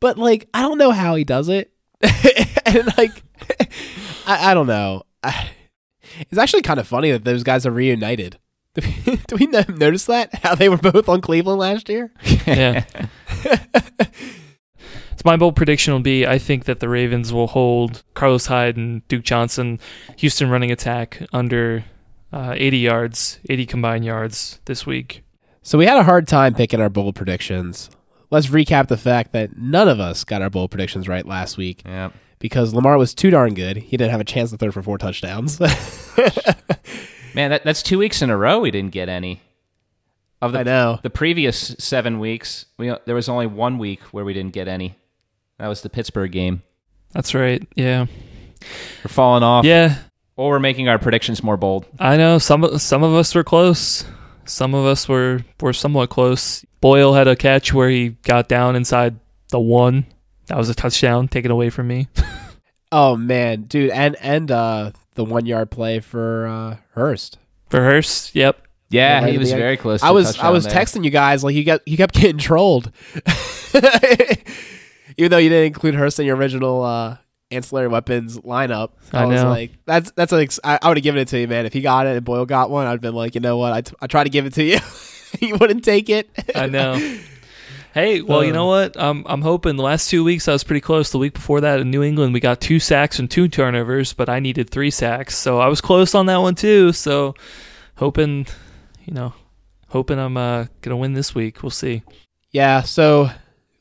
but 0.00 0.18
like 0.18 0.48
I 0.52 0.60
don't 0.60 0.78
know 0.78 0.90
how 0.92 1.14
he 1.14 1.24
does 1.24 1.48
it, 1.48 1.72
and 2.74 2.96
like 2.98 3.22
I, 4.26 4.50
I 4.50 4.54
don't 4.54 4.66
know. 4.66 5.02
I, 5.22 5.50
it's 6.18 6.38
actually 6.38 6.62
kind 6.62 6.80
of 6.80 6.86
funny 6.86 7.10
that 7.12 7.24
those 7.24 7.42
guys 7.42 7.66
are 7.66 7.70
reunited. 7.70 8.38
Do 8.74 8.82
we, 9.06 9.16
do 9.16 9.36
we 9.36 9.46
notice 9.46 10.04
that 10.04 10.34
how 10.34 10.54
they 10.54 10.68
were 10.68 10.76
both 10.76 11.08
on 11.08 11.22
Cleveland 11.22 11.58
last 11.58 11.88
year? 11.88 12.12
Yeah. 12.46 12.84
so 13.96 15.22
my 15.24 15.38
bold 15.38 15.56
prediction 15.56 15.94
will 15.94 16.00
be 16.00 16.26
I 16.26 16.36
think 16.36 16.66
that 16.66 16.80
the 16.80 16.88
Ravens 16.90 17.32
will 17.32 17.46
hold 17.46 18.02
Carlos 18.12 18.44
Hyde 18.44 18.76
and 18.76 19.08
Duke 19.08 19.24
Johnson, 19.24 19.80
Houston 20.18 20.50
running 20.50 20.70
attack 20.70 21.22
under 21.32 21.86
uh, 22.34 22.52
80 22.54 22.76
yards, 22.76 23.38
80 23.48 23.64
combined 23.64 24.04
yards 24.04 24.60
this 24.66 24.84
week. 24.84 25.24
So 25.62 25.78
we 25.78 25.86
had 25.86 25.96
a 25.96 26.04
hard 26.04 26.28
time 26.28 26.54
picking 26.54 26.82
our 26.82 26.90
bold 26.90 27.14
predictions. 27.14 27.88
Let's 28.30 28.48
recap 28.48 28.88
the 28.88 28.98
fact 28.98 29.32
that 29.32 29.56
none 29.56 29.88
of 29.88 30.00
us 30.00 30.22
got 30.22 30.42
our 30.42 30.50
bold 30.50 30.70
predictions 30.70 31.08
right 31.08 31.24
last 31.24 31.56
week 31.56 31.80
yeah. 31.86 32.10
Because 32.38 32.74
Lamar 32.74 32.98
was 32.98 33.14
too 33.14 33.30
darn 33.30 33.54
good. 33.54 33.76
He 33.76 33.96
didn't 33.96 34.10
have 34.10 34.20
a 34.20 34.24
chance 34.24 34.50
to 34.50 34.56
throw 34.56 34.70
for 34.70 34.82
four 34.82 34.98
touchdowns. 34.98 35.60
Man, 37.34 37.50
that, 37.50 37.64
that's 37.64 37.82
two 37.82 37.98
weeks 37.98 38.22
in 38.22 38.30
a 38.30 38.36
row 38.36 38.60
we 38.60 38.70
didn't 38.70 38.92
get 38.92 39.08
any. 39.08 39.42
Of 40.40 40.52
the, 40.52 40.60
I 40.60 40.62
know. 40.64 41.00
The 41.02 41.10
previous 41.10 41.74
seven 41.78 42.18
weeks, 42.18 42.66
we 42.76 42.94
there 43.06 43.14
was 43.14 43.28
only 43.28 43.46
one 43.46 43.78
week 43.78 44.00
where 44.12 44.24
we 44.24 44.34
didn't 44.34 44.52
get 44.52 44.68
any. 44.68 44.96
That 45.58 45.68
was 45.68 45.80
the 45.80 45.88
Pittsburgh 45.88 46.30
game. 46.30 46.62
That's 47.12 47.34
right. 47.34 47.66
Yeah. 47.74 48.06
We're 49.02 49.08
falling 49.08 49.42
off. 49.42 49.64
Yeah. 49.64 49.96
Or 50.36 50.50
we're 50.50 50.58
making 50.58 50.88
our 50.88 50.98
predictions 50.98 51.42
more 51.42 51.56
bold. 51.56 51.86
I 51.98 52.18
know 52.18 52.38
some 52.38 52.78
some 52.78 53.02
of 53.02 53.14
us 53.14 53.34
were 53.34 53.44
close. 53.44 54.04
Some 54.44 54.74
of 54.74 54.84
us 54.84 55.08
were 55.08 55.40
were 55.60 55.72
somewhat 55.72 56.10
close. 56.10 56.64
Boyle 56.82 57.14
had 57.14 57.26
a 57.28 57.36
catch 57.36 57.72
where 57.72 57.88
he 57.88 58.10
got 58.22 58.48
down 58.48 58.76
inside 58.76 59.18
the 59.48 59.60
one. 59.60 60.06
That 60.46 60.56
was 60.56 60.68
a 60.68 60.74
touchdown 60.74 61.28
taken 61.28 61.50
away 61.50 61.70
from 61.70 61.86
me. 61.88 62.08
Oh 62.92 63.16
man, 63.16 63.62
dude, 63.62 63.90
and 63.90 64.14
and 64.22 64.48
uh, 64.48 64.92
the 65.16 65.24
one 65.24 65.44
yard 65.44 65.72
play 65.72 65.98
for 65.98 66.46
uh, 66.46 66.76
Hurst. 66.92 67.36
For 67.68 67.80
Hurst, 67.80 68.32
yep. 68.36 68.62
Yeah, 68.90 69.22
right 69.22 69.32
he 69.32 69.38
was 69.38 69.50
very 69.50 69.76
close. 69.76 70.00
To 70.02 70.06
I 70.06 70.10
a 70.10 70.12
was 70.12 70.38
I 70.38 70.50
was 70.50 70.64
there. 70.64 70.72
texting 70.72 71.04
you 71.04 71.10
guys 71.10 71.42
like 71.42 71.56
you 71.56 71.64
got 71.64 71.80
you 71.86 71.96
kept 71.96 72.14
getting 72.20 72.38
trolled, 72.38 72.92
even 75.16 75.30
though 75.30 75.38
you 75.38 75.48
didn't 75.48 75.66
include 75.66 75.96
Hurst 75.96 76.20
in 76.20 76.26
your 76.26 76.36
original 76.36 76.82
uh, 76.82 77.16
ancillary 77.50 77.88
weapons 77.88 78.38
lineup. 78.38 78.90
I, 79.12 79.24
I 79.24 79.26
was 79.26 79.42
like, 79.42 79.72
that's 79.84 80.12
that's 80.12 80.30
like 80.30 80.52
I, 80.62 80.78
I 80.80 80.88
would 80.88 80.96
have 80.98 81.04
given 81.04 81.20
it 81.20 81.28
to 81.28 81.40
you, 81.40 81.48
man. 81.48 81.66
If 81.66 81.72
he 81.72 81.80
got 81.80 82.06
it 82.06 82.16
and 82.16 82.24
Boyle 82.24 82.46
got 82.46 82.70
one, 82.70 82.86
I'd 82.86 83.00
been 83.00 83.14
like, 83.14 83.34
you 83.34 83.40
know 83.40 83.56
what? 83.58 83.72
I, 83.72 83.80
t- 83.80 83.96
I 84.00 84.06
tried 84.06 84.24
to 84.24 84.30
give 84.30 84.46
it 84.46 84.54
to 84.54 84.62
you, 84.62 84.78
you 85.40 85.56
wouldn't 85.56 85.84
take 85.84 86.08
it. 86.08 86.30
I 86.54 86.66
know. 86.66 86.94
Hey, 87.96 88.20
well, 88.20 88.44
you 88.44 88.50
Uh. 88.50 88.56
know 88.56 88.66
what? 88.66 88.94
Um, 88.98 89.24
I'm 89.26 89.40
hoping 89.40 89.76
the 89.76 89.82
last 89.82 90.10
two 90.10 90.22
weeks 90.22 90.48
I 90.48 90.52
was 90.52 90.62
pretty 90.64 90.82
close. 90.82 91.10
The 91.10 91.16
week 91.16 91.32
before 91.32 91.62
that 91.62 91.80
in 91.80 91.90
New 91.90 92.02
England, 92.02 92.34
we 92.34 92.40
got 92.40 92.60
two 92.60 92.78
sacks 92.78 93.18
and 93.18 93.30
two 93.30 93.48
turnovers, 93.48 94.12
but 94.12 94.28
I 94.28 94.38
needed 94.38 94.68
three 94.68 94.90
sacks, 94.90 95.34
so 95.34 95.60
I 95.60 95.68
was 95.68 95.80
close 95.80 96.14
on 96.14 96.26
that 96.26 96.36
one 96.42 96.54
too. 96.56 96.92
So, 96.92 97.34
hoping, 97.96 98.46
you 99.06 99.14
know, 99.14 99.32
hoping 99.88 100.18
I'm 100.18 100.36
uh, 100.36 100.66
gonna 100.82 100.98
win 100.98 101.14
this 101.14 101.34
week. 101.34 101.62
We'll 101.62 101.70
see. 101.70 102.02
Yeah, 102.50 102.82
so 102.82 103.30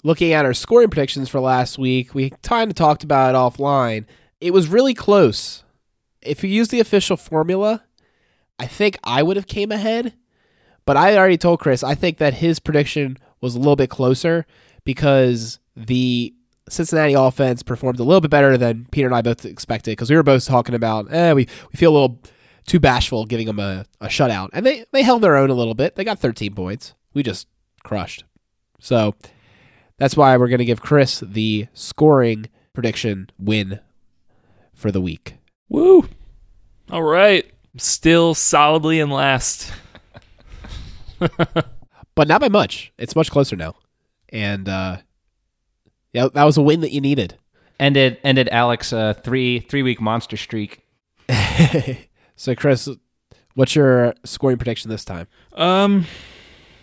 looking 0.02 0.32
at 0.32 0.46
our 0.46 0.54
scoring 0.54 0.88
predictions 0.90 1.28
for 1.28 1.42
last 1.42 1.78
week, 1.78 2.16
we 2.16 2.30
kind 2.42 2.72
of 2.72 2.76
talked 2.76 3.04
about 3.04 3.36
it 3.36 3.38
offline. 3.38 4.06
It 4.40 4.54
was 4.54 4.70
really 4.70 4.94
close. 4.94 5.66
If 6.22 6.42
you 6.42 6.50
use 6.50 6.70
the 6.70 6.80
official 6.80 7.18
formula, 7.18 7.84
I 8.58 8.66
think 8.66 8.98
I 9.04 9.24
would 9.24 9.36
have 9.36 9.48
came 9.48 9.74
ahead, 9.74 10.14
but 10.86 10.96
I 10.96 11.18
already 11.18 11.38
told 11.38 11.60
Chris 11.60 11.84
I 11.84 11.96
think 11.96 12.18
that 12.20 12.36
his 12.36 12.62
prediction 12.62 13.18
was 13.42 13.56
a 13.56 13.60
little 13.60 13.76
bit 13.76 13.90
closer 13.90 14.46
because 14.84 15.60
the 15.76 16.34
Cincinnati 16.70 17.14
offense 17.14 17.62
performed 17.64 18.00
a 18.00 18.04
little 18.04 18.22
bit 18.22 18.32
better 18.32 18.58
than 18.58 18.88
Peter 18.92 19.08
and 19.08 19.16
I 19.16 19.22
both 19.22 19.46
expected 19.46 19.92
because 19.92 20.10
we 20.10 20.16
were 20.16 20.24
both 20.24 20.46
talking 20.46 20.76
about, 20.76 21.12
eh, 21.14 21.34
we, 21.34 21.48
we 21.72 21.78
feel 21.78 21.92
a 21.92 21.94
little 21.94 22.20
too 22.66 22.80
bashful 22.80 23.26
giving 23.26 23.46
them 23.46 23.60
a, 23.60 23.86
a 24.02 24.08
shutout. 24.08 24.50
And 24.54 24.66
they, 24.66 24.86
they 24.92 25.04
held 25.04 25.22
their 25.22 25.36
own 25.36 25.50
a 25.50 25.56
little 25.56 25.76
bit. 25.76 25.96
They 25.96 26.04
got 26.04 26.20
13 26.20 26.56
points. 26.56 26.96
We 27.14 27.24
just 27.24 27.48
crushed. 27.84 28.24
So 28.80 29.16
that's 29.98 30.18
why 30.18 30.36
we're 30.38 30.48
going 30.48 30.60
to 30.60 30.66
give 30.66 30.82
Chris 30.82 31.20
the 31.20 31.68
scoring 31.74 32.48
prediction 32.74 33.30
win 33.40 33.80
for 34.74 34.92
the 34.92 35.02
week. 35.02 35.36
Woo! 35.70 36.08
All 36.92 37.04
right, 37.04 37.50
still 37.78 38.36
solidly 38.36 39.00
in 39.00 39.10
last. 39.10 39.72
But 42.16 42.28
not 42.28 42.42
by 42.42 42.50
much. 42.50 42.92
It's 42.98 43.16
much 43.16 43.30
closer 43.30 43.56
now. 43.56 43.76
And 44.30 44.68
uh 44.68 44.98
yeah, 46.14 46.30
that 46.34 46.44
was 46.46 46.56
a 46.56 46.62
win 46.62 46.80
that 46.80 46.94
you 46.94 47.02
needed. 47.02 47.38
ended 47.78 48.20
ended 48.24 48.48
Alex 48.50 48.94
uh, 48.94 49.14
three 49.14 49.60
three 49.60 49.84
week 49.84 50.00
monster 50.00 50.38
streak. 50.38 50.82
so 52.38 52.56
Chris, 52.56 52.88
what's 53.56 53.76
your 53.76 54.14
scoring 54.24 54.58
prediction 54.58 54.90
this 54.90 55.04
time? 55.04 55.28
Um, 55.54 56.06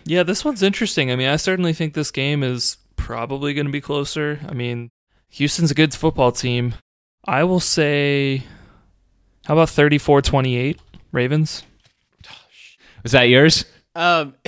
yeah, 0.05 0.21
this 0.21 0.45
one's 0.45 0.61
interesting. 0.61 1.11
I 1.11 1.15
mean, 1.15 1.29
I 1.29 1.37
certainly 1.37 1.73
think 1.73 1.95
this 1.95 2.11
game 2.11 2.43
is 2.43 2.77
probably 2.95 3.55
going 3.55 3.65
to 3.65 3.71
be 3.71 3.81
closer. 3.81 4.39
I 4.47 4.53
mean, 4.53 4.91
Houston's 5.29 5.71
a 5.71 5.75
good 5.75 5.95
football 5.95 6.31
team. 6.31 6.75
I 7.25 7.43
will 7.43 7.59
say, 7.59 8.43
how 9.45 9.55
about 9.55 9.69
34 9.69 10.21
28 10.21 10.79
Ravens? 11.11 11.63
Was 13.01 13.13
that 13.13 13.23
yours? 13.23 13.65
Um 13.95 14.35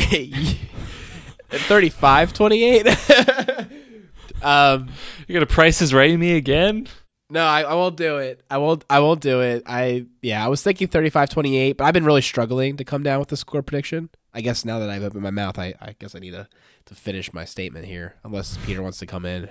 35-28. 1.50 2.88
um 4.44 4.90
You're 5.28 5.36
going 5.36 5.48
to 5.48 5.54
price 5.54 5.82
is 5.82 5.94
right 5.94 6.18
me 6.18 6.36
again? 6.36 6.88
No, 7.30 7.44
I, 7.44 7.62
I 7.64 7.74
won't 7.74 7.98
do 7.98 8.18
it. 8.18 8.42
I 8.52 8.60
won't. 8.60 8.86
I 8.88 9.00
won't 9.00 9.20
do 9.20 9.42
it. 9.42 9.64
I 9.66 10.06
yeah, 10.22 10.46
I 10.46 10.48
was 10.48 10.62
thinking 10.62 10.88
35-28, 10.88 11.76
but 11.78 11.86
I've 11.86 11.94
been 11.94 12.06
really 12.06 12.22
struggling 12.22 12.78
to 12.78 12.84
come 12.84 13.02
down 13.02 13.20
with 13.20 13.30
the 13.30 13.38
score 13.38 13.64
prediction. 13.64 14.10
I 14.34 14.42
guess 14.42 14.64
now 14.64 14.80
that 14.80 14.90
I've 14.90 15.04
opened 15.04 15.24
my 15.24 15.32
mouth, 15.32 15.58
I, 15.58 15.74
I 15.82 15.96
guess 15.98 16.14
I 16.14 16.20
need 16.20 16.32
to 16.32 16.48
to 16.86 16.96
finish 16.96 17.34
my 17.34 17.46
statement 17.46 17.86
here. 17.86 18.16
Unless 18.24 18.58
Peter 18.66 18.84
wants 18.84 19.00
to 19.00 19.08
come 19.08 19.26
in, 19.26 19.50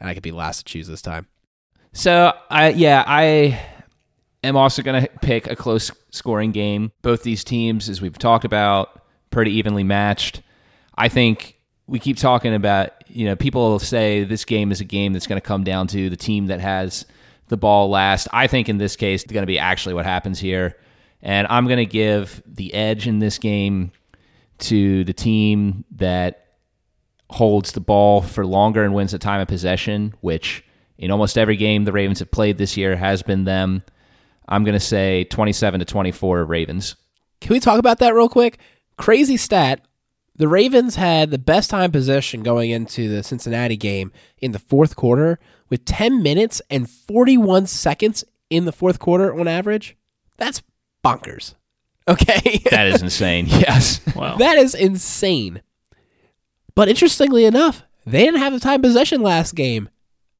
and 0.00 0.08
I 0.08 0.14
could 0.14 0.22
be 0.22 0.32
last 0.32 0.58
to 0.58 0.64
choose 0.64 0.86
this 0.86 1.02
time. 1.02 1.26
So 1.92 2.32
I 2.48 2.70
yeah 2.70 3.04
I 3.06 3.60
am 4.42 4.56
also 4.56 4.82
going 4.82 5.02
to 5.02 5.08
pick 5.20 5.46
a 5.46 5.56
close 5.56 5.90
scoring 6.10 6.52
game. 6.52 6.90
Both 7.02 7.22
these 7.22 7.44
teams, 7.44 7.90
as 7.90 8.00
we've 8.00 8.16
talked 8.16 8.46
about, 8.46 9.02
pretty 9.30 9.52
evenly 9.52 9.84
matched. 9.84 10.40
I 10.96 11.08
think 11.08 11.58
we 11.86 11.98
keep 11.98 12.16
talking 12.16 12.54
about 12.54 12.92
you 13.08 13.26
know 13.26 13.36
people 13.36 13.78
say 13.78 14.24
this 14.24 14.44
game 14.44 14.72
is 14.72 14.80
a 14.80 14.84
game 14.84 15.12
that's 15.12 15.26
going 15.26 15.40
to 15.40 15.46
come 15.46 15.64
down 15.64 15.86
to 15.88 16.08
the 16.08 16.16
team 16.16 16.46
that 16.46 16.60
has 16.60 17.06
the 17.48 17.56
ball 17.56 17.90
last. 17.90 18.28
I 18.32 18.46
think 18.46 18.68
in 18.68 18.78
this 18.78 18.96
case 18.96 19.22
it's 19.22 19.32
going 19.32 19.42
to 19.42 19.46
be 19.46 19.58
actually 19.58 19.94
what 19.94 20.06
happens 20.06 20.38
here, 20.38 20.76
and 21.22 21.46
I'm 21.48 21.66
going 21.66 21.78
to 21.78 21.86
give 21.86 22.42
the 22.46 22.72
edge 22.74 23.06
in 23.06 23.18
this 23.18 23.38
game 23.38 23.92
to 24.58 25.04
the 25.04 25.12
team 25.12 25.84
that 25.96 26.44
holds 27.30 27.72
the 27.72 27.80
ball 27.80 28.22
for 28.22 28.46
longer 28.46 28.84
and 28.84 28.94
wins 28.94 29.12
the 29.12 29.18
time 29.18 29.40
of 29.40 29.48
possession, 29.48 30.14
which 30.20 30.64
in 30.98 31.10
almost 31.10 31.36
every 31.36 31.56
game 31.56 31.84
the 31.84 31.92
Ravens 31.92 32.20
have 32.20 32.30
played 32.30 32.58
this 32.58 32.76
year 32.76 32.96
has 32.96 33.22
been 33.22 33.44
them. 33.44 33.82
I'm 34.48 34.64
going 34.64 34.74
to 34.74 34.80
say 34.80 35.24
27 35.24 35.80
to 35.80 35.86
24 35.86 36.44
Ravens. 36.44 36.96
Can 37.40 37.52
we 37.52 37.60
talk 37.60 37.78
about 37.78 37.98
that 37.98 38.14
real 38.14 38.28
quick? 38.28 38.58
Crazy 38.96 39.36
stat. 39.36 39.84
The 40.36 40.48
Ravens 40.48 40.96
had 40.96 41.30
the 41.30 41.38
best 41.38 41.70
time 41.70 41.92
possession 41.92 42.42
going 42.42 42.70
into 42.70 43.08
the 43.08 43.22
Cincinnati 43.22 43.76
game 43.76 44.10
in 44.38 44.52
the 44.52 44.58
fourth 44.58 44.96
quarter 44.96 45.38
with 45.70 45.84
10 45.84 46.22
minutes 46.22 46.60
and 46.68 46.90
41 46.90 47.66
seconds 47.66 48.24
in 48.50 48.64
the 48.64 48.72
fourth 48.72 48.98
quarter 48.98 49.38
on 49.38 49.46
average. 49.46 49.96
That's 50.36 50.62
bonkers. 51.04 51.54
Okay. 52.08 52.62
That 52.70 52.88
is 52.88 53.02
insane. 53.02 53.46
yes. 53.46 54.00
Wow. 54.16 54.36
that 54.38 54.58
is 54.58 54.74
insane. 54.74 55.62
But 56.74 56.88
interestingly 56.88 57.44
enough, 57.44 57.84
they 58.04 58.24
didn't 58.24 58.40
have 58.40 58.52
the 58.52 58.60
time 58.60 58.82
possession 58.82 59.22
last 59.22 59.54
game 59.54 59.88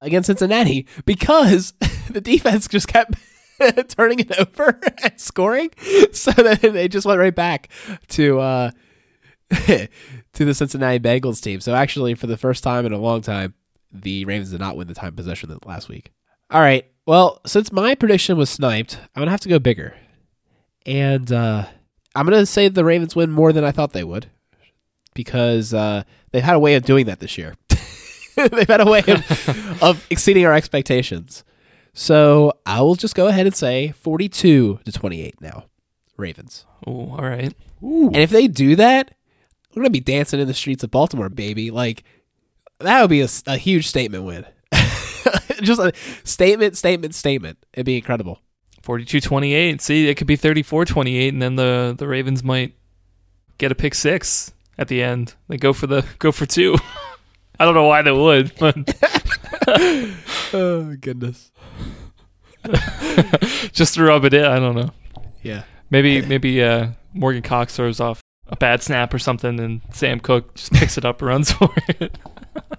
against 0.01 0.27
Cincinnati 0.27 0.87
because 1.05 1.73
the 2.11 2.21
defense 2.21 2.67
just 2.67 2.89
kept 2.89 3.15
turning 3.89 4.19
it 4.19 4.37
over 4.39 4.81
and 5.05 5.21
scoring. 5.21 5.71
So 6.13 6.33
then 6.33 6.59
they 6.61 6.89
just 6.89 7.07
went 7.07 7.21
right 7.21 7.35
back 7.35 7.69
to 8.09 8.41
uh, 8.41 8.71
to 9.67 9.89
the 10.45 10.55
Cincinnati 10.55 10.99
Bengals 10.99 11.43
team. 11.43 11.61
So 11.61 11.75
actually, 11.75 12.15
for 12.15 12.27
the 12.27 12.37
first 12.37 12.63
time 12.63 12.87
in 12.87 12.93
a 12.93 12.99
long 12.99 13.21
time, 13.21 13.55
the 13.93 14.25
Ravens 14.25 14.51
did 14.51 14.61
not 14.61 14.77
win 14.77 14.89
the 14.89 14.95
time 14.95 15.15
possession 15.15 15.57
last 15.65 15.89
week. 15.89 16.13
All 16.51 16.61
right. 16.61 16.87
Well, 17.07 17.41
since 17.47 17.71
my 17.71 17.95
prediction 17.95 18.37
was 18.37 18.51
sniped, 18.51 18.99
I'm 19.15 19.21
gonna 19.21 19.31
have 19.31 19.41
to 19.41 19.49
go 19.49 19.59
bigger, 19.59 19.95
and 20.87 21.31
uh, 21.31 21.67
I'm 22.15 22.25
gonna 22.25 22.47
say 22.47 22.69
the 22.69 22.85
Ravens 22.85 23.15
win 23.15 23.31
more 23.31 23.53
than 23.53 23.65
I 23.65 23.73
thought 23.73 23.93
they 23.93 24.05
would 24.05 24.31
because 25.15 25.73
uh, 25.73 26.05
they've 26.33 26.43
had 26.43 26.57
a 26.57 26.61
way 26.61 26.75
of 26.75 26.85
doing 26.85 27.07
that 27.07 27.21
this 27.21 27.39
year. 27.39 27.55
they've 28.37 28.69
had 28.69 28.81
a 28.81 28.91
way 28.91 29.03
of, 29.07 29.83
of 29.83 30.07
exceeding 30.11 30.45
our 30.45 30.53
expectations. 30.53 31.45
So 31.93 32.55
I 32.67 32.81
will 32.83 32.97
just 32.97 33.15
go 33.15 33.29
ahead 33.29 33.47
and 33.47 33.55
say 33.55 33.93
42 33.93 34.81
to 34.85 34.93
28 34.93 35.41
now, 35.41 35.67
Ravens. 36.17 36.67
Ooh, 36.89 37.11
all 37.11 37.23
right. 37.23 37.55
And 37.81 38.17
if 38.17 38.31
they 38.31 38.49
do 38.49 38.77
that, 38.77 39.15
we're 39.75 39.83
gonna 39.83 39.91
be 39.91 40.01
dancing 40.01 40.41
in 40.41 40.47
the 40.47 40.55
streets 40.55 40.85
of 40.85 40.91
Baltimore, 40.91 41.29
baby. 41.29 41.71
Like 41.71 42.05
that 42.81 43.01
would 43.01 43.11
be 43.11 43.23
a, 43.23 43.29
a 43.47 43.57
huge 43.57 43.89
statement 43.89 44.25
win. 44.25 44.47
just 45.63 45.81
a 45.81 45.93
statement, 46.25 46.77
statement, 46.77 47.15
statement. 47.15 47.59
It'd 47.73 47.87
be 47.87 47.97
incredible. 47.97 48.41
42 48.83 49.21
28. 49.21 49.81
See, 49.81 50.09
it 50.09 50.17
could 50.17 50.27
be 50.27 50.37
34 50.37 50.85
28, 50.85 51.33
and 51.33 51.43
then 51.43 51.57
the, 51.57 51.95
the 51.97 52.07
Ravens 52.07 52.45
might 52.45 52.75
get 53.59 53.73
a 53.73 53.75
pick 53.75 53.95
six 53.95 54.53
at 54.77 54.89
the 54.89 55.03
end. 55.03 55.35
They 55.49 55.57
go 55.57 55.73
for 55.73 55.87
the 55.87 56.05
go 56.19 56.33
for 56.33 56.47
two. 56.47 56.77
I 57.59 57.65
don't 57.65 57.75
know 57.75 57.87
why 57.87 58.03
they 58.03 58.13
would, 58.13 58.53
but 58.59 58.77
Oh 60.53 60.95
goodness. 61.01 61.51
just 63.73 63.95
to 63.95 64.03
rub 64.03 64.25
it 64.25 64.35
in. 64.35 64.45
I 64.45 64.59
don't 64.59 64.75
know. 64.75 64.91
Yeah. 65.43 65.63
Maybe 65.91 66.23
maybe 66.23 66.63
uh, 66.63 66.89
Morgan 67.13 67.43
Cox 67.43 67.77
throws 67.77 68.01
off 68.01 68.21
a 68.49 68.57
bad 68.57 68.83
snap 68.83 69.13
or 69.15 69.19
something, 69.19 69.59
and 69.61 69.81
Sam 69.93 70.21
Koch 70.21 70.55
just 70.55 70.73
picks 70.75 70.99
it 70.99 71.05
up 71.05 71.21
and 71.21 71.29
runs 71.29 71.53
for 71.53 71.71
it 71.89 72.17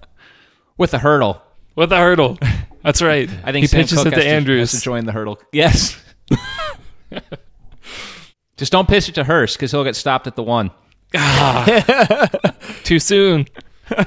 with 0.78 0.94
a 0.94 0.98
hurdle. 0.98 1.42
with 1.74 1.92
a 1.92 1.96
hurdle. 1.98 2.38
That's 2.82 3.02
right. 3.02 3.28
I 3.44 3.52
think 3.52 3.64
he 3.64 3.66
Sam 3.66 3.80
pitches 3.80 3.98
Koch 3.98 4.06
it 4.06 4.12
has 4.12 4.22
to 4.22 4.28
to, 4.28 4.34
Andrews. 4.34 4.70
to 4.72 4.80
join 4.80 5.06
the 5.06 5.12
hurdle. 5.12 5.40
Yes. 5.52 6.00
Just 8.56 8.72
don't 8.72 8.88
pitch 8.88 9.08
it 9.08 9.14
to 9.16 9.24
Hurst 9.24 9.56
because 9.56 9.70
he'll 9.70 9.84
get 9.84 9.96
stopped 9.96 10.26
at 10.26 10.34
the 10.36 10.42
one. 10.42 10.70
Ah, 11.14 12.28
Too 12.84 12.98
soon. 12.98 13.46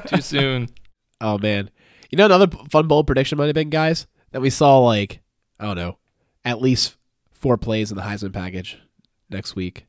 Too 0.08 0.22
soon. 0.22 0.70
Oh 1.22 1.38
man. 1.38 1.70
You 2.10 2.18
know 2.18 2.26
another 2.26 2.48
fun 2.72 2.88
bold 2.88 3.06
prediction 3.06 3.38
might 3.38 3.46
have 3.46 3.54
been, 3.54 3.70
guys, 3.70 4.08
that 4.32 4.42
we 4.42 4.50
saw 4.50 4.80
like 4.80 5.22
I 5.60 5.66
don't 5.66 5.76
know, 5.76 5.98
at 6.44 6.62
least 6.62 6.96
four 7.34 7.58
plays 7.58 7.92
in 7.92 7.98
the 7.98 8.04
Heisman 8.04 8.34
package 8.34 8.80
next 9.30 9.56
week. 9.56 9.86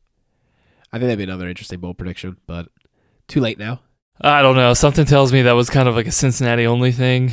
I 0.93 0.99
think 0.99 1.07
that'd 1.07 1.19
be 1.19 1.25
another 1.25 1.49
interesting 1.49 1.81
bowl 1.81 1.95
prediction, 1.95 2.37
but 2.47 2.69
too 3.29 3.41
late 3.41 3.59
now. 3.59 3.81
I 4.21 4.43
don't 4.43 4.57
know. 4.57 4.75
Something 4.75 5.07
tells 5.07 5.33
me 5.33 5.43
that 5.43 5.53
was 5.53 5.71
kind 5.71 5.89
of 5.89 5.95
like 5.95 6.07
a 6.07 6.13
Cincinnati 6.13 6.67
only 6.67 6.93
thing. 6.93 7.33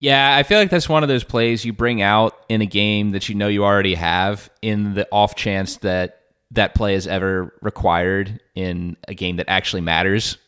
Yeah, 0.00 0.36
I 0.36 0.42
feel 0.42 0.58
like 0.58 0.70
that's 0.70 0.88
one 0.88 1.02
of 1.02 1.08
those 1.08 1.24
plays 1.24 1.64
you 1.64 1.72
bring 1.72 2.02
out 2.02 2.36
in 2.48 2.60
a 2.60 2.66
game 2.66 3.10
that 3.10 3.28
you 3.28 3.34
know 3.34 3.48
you 3.48 3.64
already 3.64 3.94
have 3.94 4.50
in 4.62 4.94
the 4.94 5.08
off 5.10 5.34
chance 5.34 5.78
that 5.78 6.20
that 6.52 6.74
play 6.74 6.94
is 6.94 7.06
ever 7.06 7.54
required 7.60 8.40
in 8.54 8.96
a 9.06 9.14
game 9.14 9.36
that 9.36 9.48
actually 9.48 9.82
matters. 9.82 10.38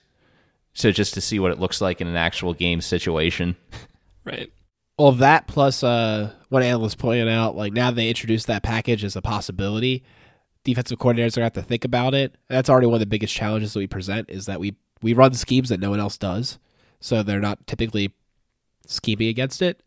So 0.72 0.92
just 0.92 1.14
to 1.14 1.20
see 1.20 1.38
what 1.38 1.52
it 1.52 1.58
looks 1.58 1.80
like 1.80 2.00
in 2.00 2.06
an 2.08 2.16
actual 2.16 2.54
game 2.54 2.80
situation. 2.80 3.56
Right. 4.22 4.52
Well, 4.98 5.12
that 5.12 5.46
plus 5.46 5.82
uh, 5.82 6.30
what 6.50 6.62
analysts 6.62 6.94
pointed 6.94 7.26
out, 7.26 7.56
like 7.56 7.72
now 7.72 7.90
they 7.90 8.10
introduced 8.10 8.48
that 8.48 8.62
package 8.62 9.02
as 9.02 9.16
a 9.16 9.22
possibility. 9.22 10.04
Defensive 10.64 10.98
coordinators 10.98 11.36
are 11.36 11.40
going 11.40 11.50
to 11.50 11.52
have 11.52 11.52
to 11.54 11.62
think 11.62 11.84
about 11.84 12.14
it. 12.14 12.36
That's 12.48 12.68
already 12.68 12.86
one 12.86 12.94
of 12.94 13.00
the 13.00 13.06
biggest 13.06 13.34
challenges 13.34 13.72
that 13.72 13.78
we 13.78 13.86
present 13.86 14.30
is 14.30 14.46
that 14.46 14.60
we 14.60 14.76
we 15.02 15.14
run 15.14 15.32
schemes 15.32 15.70
that 15.70 15.80
no 15.80 15.90
one 15.90 16.00
else 16.00 16.18
does, 16.18 16.58
so 17.00 17.22
they're 17.22 17.40
not 17.40 17.66
typically 17.66 18.12
scheming 18.86 19.28
against 19.28 19.62
it. 19.62 19.82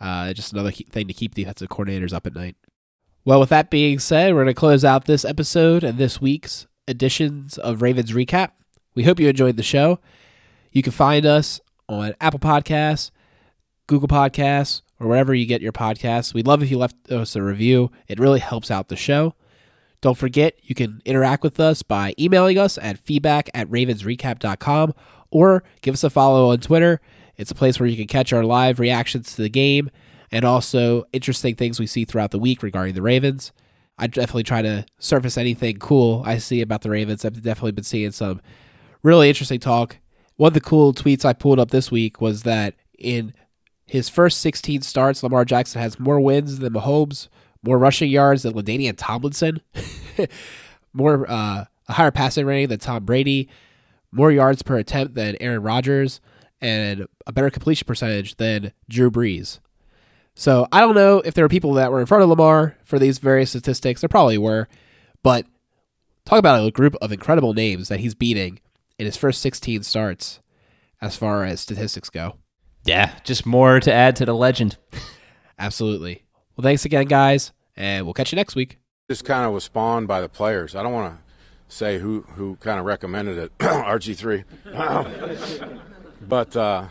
Uh, 0.00 0.32
just 0.32 0.52
another 0.52 0.70
thing 0.70 1.08
to 1.08 1.14
keep 1.14 1.34
defensive 1.34 1.68
coordinators 1.68 2.12
up 2.12 2.26
at 2.26 2.34
night. 2.34 2.56
Well, 3.24 3.40
with 3.40 3.50
that 3.50 3.70
being 3.70 3.98
said, 3.98 4.32
we're 4.32 4.44
going 4.44 4.54
to 4.54 4.58
close 4.58 4.84
out 4.84 5.04
this 5.04 5.24
episode 5.24 5.84
and 5.84 5.98
this 5.98 6.20
week's 6.20 6.66
editions 6.88 7.58
of 7.58 7.82
Ravens 7.82 8.12
Recap. 8.12 8.50
We 8.94 9.04
hope 9.04 9.20
you 9.20 9.28
enjoyed 9.28 9.56
the 9.56 9.62
show. 9.62 10.00
You 10.72 10.82
can 10.82 10.92
find 10.92 11.26
us 11.26 11.60
on 11.88 12.14
Apple 12.20 12.40
Podcasts, 12.40 13.10
Google 13.86 14.08
Podcasts, 14.08 14.82
or 14.98 15.06
wherever 15.06 15.34
you 15.34 15.46
get 15.46 15.60
your 15.60 15.72
podcasts. 15.72 16.32
We'd 16.32 16.46
love 16.46 16.62
if 16.62 16.70
you 16.70 16.78
left 16.78 17.10
us 17.10 17.36
a 17.36 17.42
review. 17.42 17.90
It 18.08 18.18
really 18.18 18.40
helps 18.40 18.70
out 18.70 18.88
the 18.88 18.96
show. 18.96 19.34
Don't 20.00 20.16
forget, 20.16 20.54
you 20.62 20.74
can 20.74 21.02
interact 21.04 21.42
with 21.42 21.60
us 21.60 21.82
by 21.82 22.14
emailing 22.18 22.58
us 22.58 22.78
at 22.78 22.98
feedback 22.98 23.50
at 23.52 23.68
ravensrecap.com 23.68 24.94
or 25.30 25.62
give 25.82 25.94
us 25.94 26.04
a 26.04 26.10
follow 26.10 26.50
on 26.50 26.58
Twitter. 26.58 27.00
It's 27.36 27.50
a 27.50 27.54
place 27.54 27.78
where 27.78 27.88
you 27.88 27.96
can 27.96 28.06
catch 28.06 28.32
our 28.32 28.44
live 28.44 28.80
reactions 28.80 29.34
to 29.34 29.42
the 29.42 29.48
game 29.48 29.90
and 30.32 30.44
also 30.44 31.04
interesting 31.12 31.54
things 31.54 31.78
we 31.78 31.86
see 31.86 32.04
throughout 32.04 32.30
the 32.30 32.38
week 32.38 32.62
regarding 32.62 32.94
the 32.94 33.02
Ravens. 33.02 33.52
I 33.98 34.06
definitely 34.06 34.44
try 34.44 34.62
to 34.62 34.86
surface 34.98 35.36
anything 35.36 35.78
cool 35.78 36.22
I 36.24 36.38
see 36.38 36.62
about 36.62 36.80
the 36.80 36.90
Ravens. 36.90 37.24
I've 37.24 37.42
definitely 37.42 37.72
been 37.72 37.84
seeing 37.84 38.12
some 38.12 38.40
really 39.02 39.28
interesting 39.28 39.60
talk. 39.60 39.98
One 40.36 40.48
of 40.48 40.54
the 40.54 40.60
cool 40.60 40.94
tweets 40.94 41.26
I 41.26 41.34
pulled 41.34 41.60
up 41.60 41.70
this 41.70 41.90
week 41.90 42.20
was 42.20 42.44
that 42.44 42.74
in 42.98 43.34
his 43.84 44.08
first 44.08 44.38
16 44.38 44.82
starts, 44.82 45.22
Lamar 45.22 45.44
Jackson 45.44 45.82
has 45.82 46.00
more 46.00 46.20
wins 46.20 46.60
than 46.60 46.72
Mahomes, 46.72 47.28
more 47.62 47.78
rushing 47.78 48.10
yards 48.10 48.42
than 48.42 48.54
LaDainian 48.54 48.94
Tomlinson, 48.96 49.60
more 50.92 51.30
uh, 51.30 51.64
a 51.88 51.92
higher 51.92 52.10
passing 52.10 52.46
rating 52.46 52.68
than 52.68 52.78
Tom 52.78 53.04
Brady, 53.04 53.48
more 54.12 54.32
yards 54.32 54.62
per 54.62 54.78
attempt 54.78 55.14
than 55.14 55.36
Aaron 55.40 55.62
Rodgers, 55.62 56.20
and 56.60 57.06
a 57.26 57.32
better 57.32 57.50
completion 57.50 57.86
percentage 57.86 58.36
than 58.36 58.72
Drew 58.88 59.10
Brees. 59.10 59.60
So 60.34 60.66
I 60.72 60.80
don't 60.80 60.94
know 60.94 61.18
if 61.18 61.34
there 61.34 61.44
were 61.44 61.50
people 61.50 61.74
that 61.74 61.90
were 61.90 62.00
in 62.00 62.06
front 62.06 62.22
of 62.22 62.28
Lamar 62.28 62.76
for 62.84 62.98
these 62.98 63.18
various 63.18 63.50
statistics. 63.50 64.00
There 64.00 64.08
probably 64.08 64.38
were, 64.38 64.68
but 65.22 65.46
talk 66.24 66.38
about 66.38 66.64
a 66.64 66.70
group 66.70 66.94
of 67.02 67.12
incredible 67.12 67.52
names 67.52 67.88
that 67.88 68.00
he's 68.00 68.14
beating 68.14 68.60
in 68.98 69.06
his 69.06 69.16
first 69.16 69.40
16 69.42 69.82
starts 69.82 70.40
as 71.00 71.16
far 71.16 71.44
as 71.44 71.60
statistics 71.60 72.10
go. 72.10 72.36
Yeah, 72.84 73.12
just 73.24 73.44
more 73.44 73.80
to 73.80 73.92
add 73.92 74.16
to 74.16 74.24
the 74.24 74.34
legend. 74.34 74.78
Absolutely. 75.58 76.24
Well, 76.60 76.68
thanks 76.68 76.84
again, 76.84 77.06
guys, 77.06 77.52
and 77.74 78.04
we'll 78.04 78.12
catch 78.12 78.32
you 78.32 78.36
next 78.36 78.54
week. 78.54 78.76
This 79.08 79.22
kind 79.22 79.46
of 79.46 79.54
was 79.54 79.64
spawned 79.64 80.06
by 80.06 80.20
the 80.20 80.28
players. 80.28 80.76
I 80.76 80.82
don't 80.82 80.92
want 80.92 81.16
to 81.16 81.74
say 81.74 81.98
who, 81.98 82.20
who 82.34 82.56
kind 82.56 82.78
of 82.78 82.84
recommended 82.84 83.38
it, 83.38 83.56
RG3. 83.60 84.44
but 86.28 86.54
uh, 86.54 86.88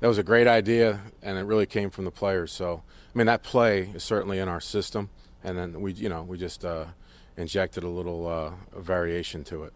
that 0.00 0.08
was 0.08 0.16
a 0.16 0.22
great 0.22 0.46
idea, 0.46 1.00
and 1.20 1.36
it 1.36 1.42
really 1.42 1.66
came 1.66 1.90
from 1.90 2.06
the 2.06 2.10
players. 2.10 2.50
So, 2.50 2.82
I 3.14 3.18
mean, 3.18 3.26
that 3.26 3.42
play 3.42 3.90
is 3.94 4.02
certainly 4.02 4.38
in 4.38 4.48
our 4.48 4.58
system, 4.58 5.10
and 5.44 5.58
then 5.58 5.82
we, 5.82 5.92
you 5.92 6.08
know, 6.08 6.22
we 6.22 6.38
just 6.38 6.64
uh, 6.64 6.86
injected 7.36 7.84
a 7.84 7.90
little 7.90 8.26
uh, 8.26 8.52
variation 8.74 9.44
to 9.44 9.64
it. 9.64 9.74